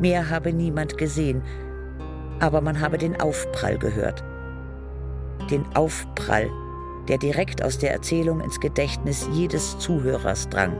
[0.00, 1.42] Mehr habe niemand gesehen,
[2.40, 4.22] aber man habe den Aufprall gehört.
[5.50, 6.50] Den Aufprall,
[7.08, 10.76] der direkt aus der Erzählung ins Gedächtnis jedes Zuhörers drang.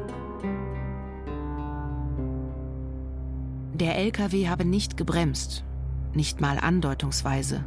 [3.80, 5.64] Der LKW habe nicht gebremst,
[6.12, 7.64] nicht mal andeutungsweise,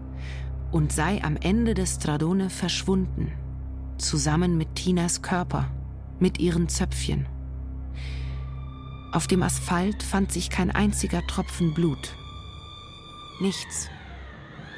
[0.71, 3.31] und sei am Ende des Stradone verschwunden,
[3.97, 5.71] zusammen mit Tinas Körper,
[6.19, 7.25] mit ihren Zöpfchen.
[9.11, 12.15] Auf dem Asphalt fand sich kein einziger Tropfen Blut.
[13.41, 13.89] Nichts.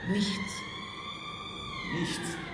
[0.10, 0.62] Nichts.
[2.00, 2.45] Nichts.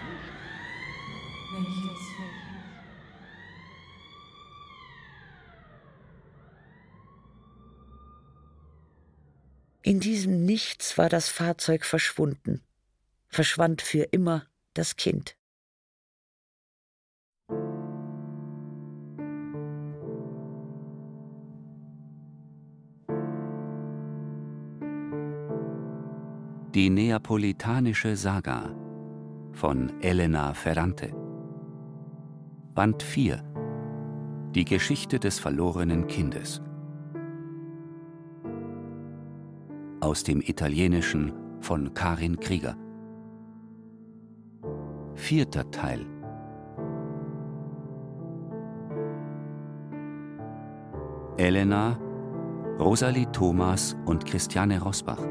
[9.83, 12.61] In diesem Nichts war das Fahrzeug verschwunden,
[13.27, 15.35] verschwand für immer das Kind.
[26.75, 28.75] Die Neapolitanische Saga
[29.51, 31.11] von Elena Ferrante.
[32.75, 33.43] Band 4
[34.53, 36.61] Die Geschichte des verlorenen Kindes
[40.01, 41.31] Aus dem Italienischen
[41.61, 42.75] von Karin Krieger
[45.13, 46.05] Vierter Teil
[51.37, 51.99] Elena,
[52.79, 55.23] Rosalie Thomas und Christiane Rosbach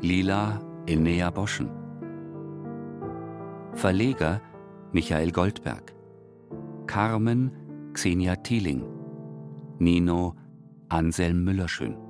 [0.00, 1.70] Lila Enea Boschen.
[3.74, 4.40] Verleger
[4.92, 5.94] Michael Goldberg.
[6.86, 7.52] Carmen
[7.92, 8.84] Xenia Thieling.
[9.78, 10.34] Nino
[10.88, 12.07] Anselm Müllerschön.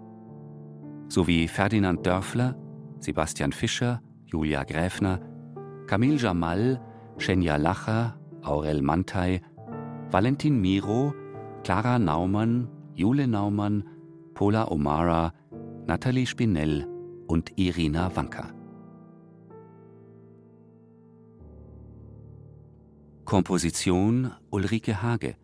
[1.08, 2.54] Sowie Ferdinand Dörfler,
[3.00, 5.20] Sebastian Fischer, Julia Gräfner,
[5.86, 6.80] Camille Jamal,
[7.16, 9.40] Schenja Lacher, Aurel Mantei,
[10.10, 11.14] Valentin Miro,
[11.64, 13.84] Clara Naumann, Jule Naumann,
[14.34, 15.32] Pola Omara,
[15.86, 16.86] Nathalie Spinell
[17.26, 18.52] und Irina Wanka.
[23.24, 25.36] Komposition Ulrike Hage.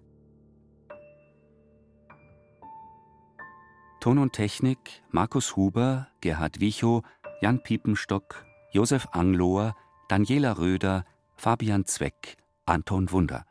[4.04, 7.02] Ton und Technik Markus Huber, Gerhard Wichow,
[7.40, 9.74] Jan Piepenstock, Josef Anglohr,
[10.10, 12.36] Daniela Röder, Fabian Zweck,
[12.66, 13.46] Anton Wunder.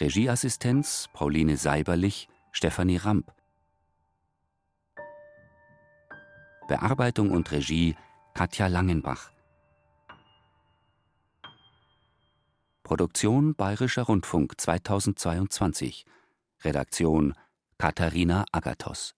[0.00, 3.32] Regieassistenz Pauline Seiberlich, Stefanie Ramp.
[6.66, 7.94] Bearbeitung und Regie
[8.34, 9.30] Katja Langenbach.
[12.82, 16.04] Produktion Bayerischer Rundfunk 2022.
[16.64, 17.32] Redaktion
[17.78, 19.12] Katharina Agathos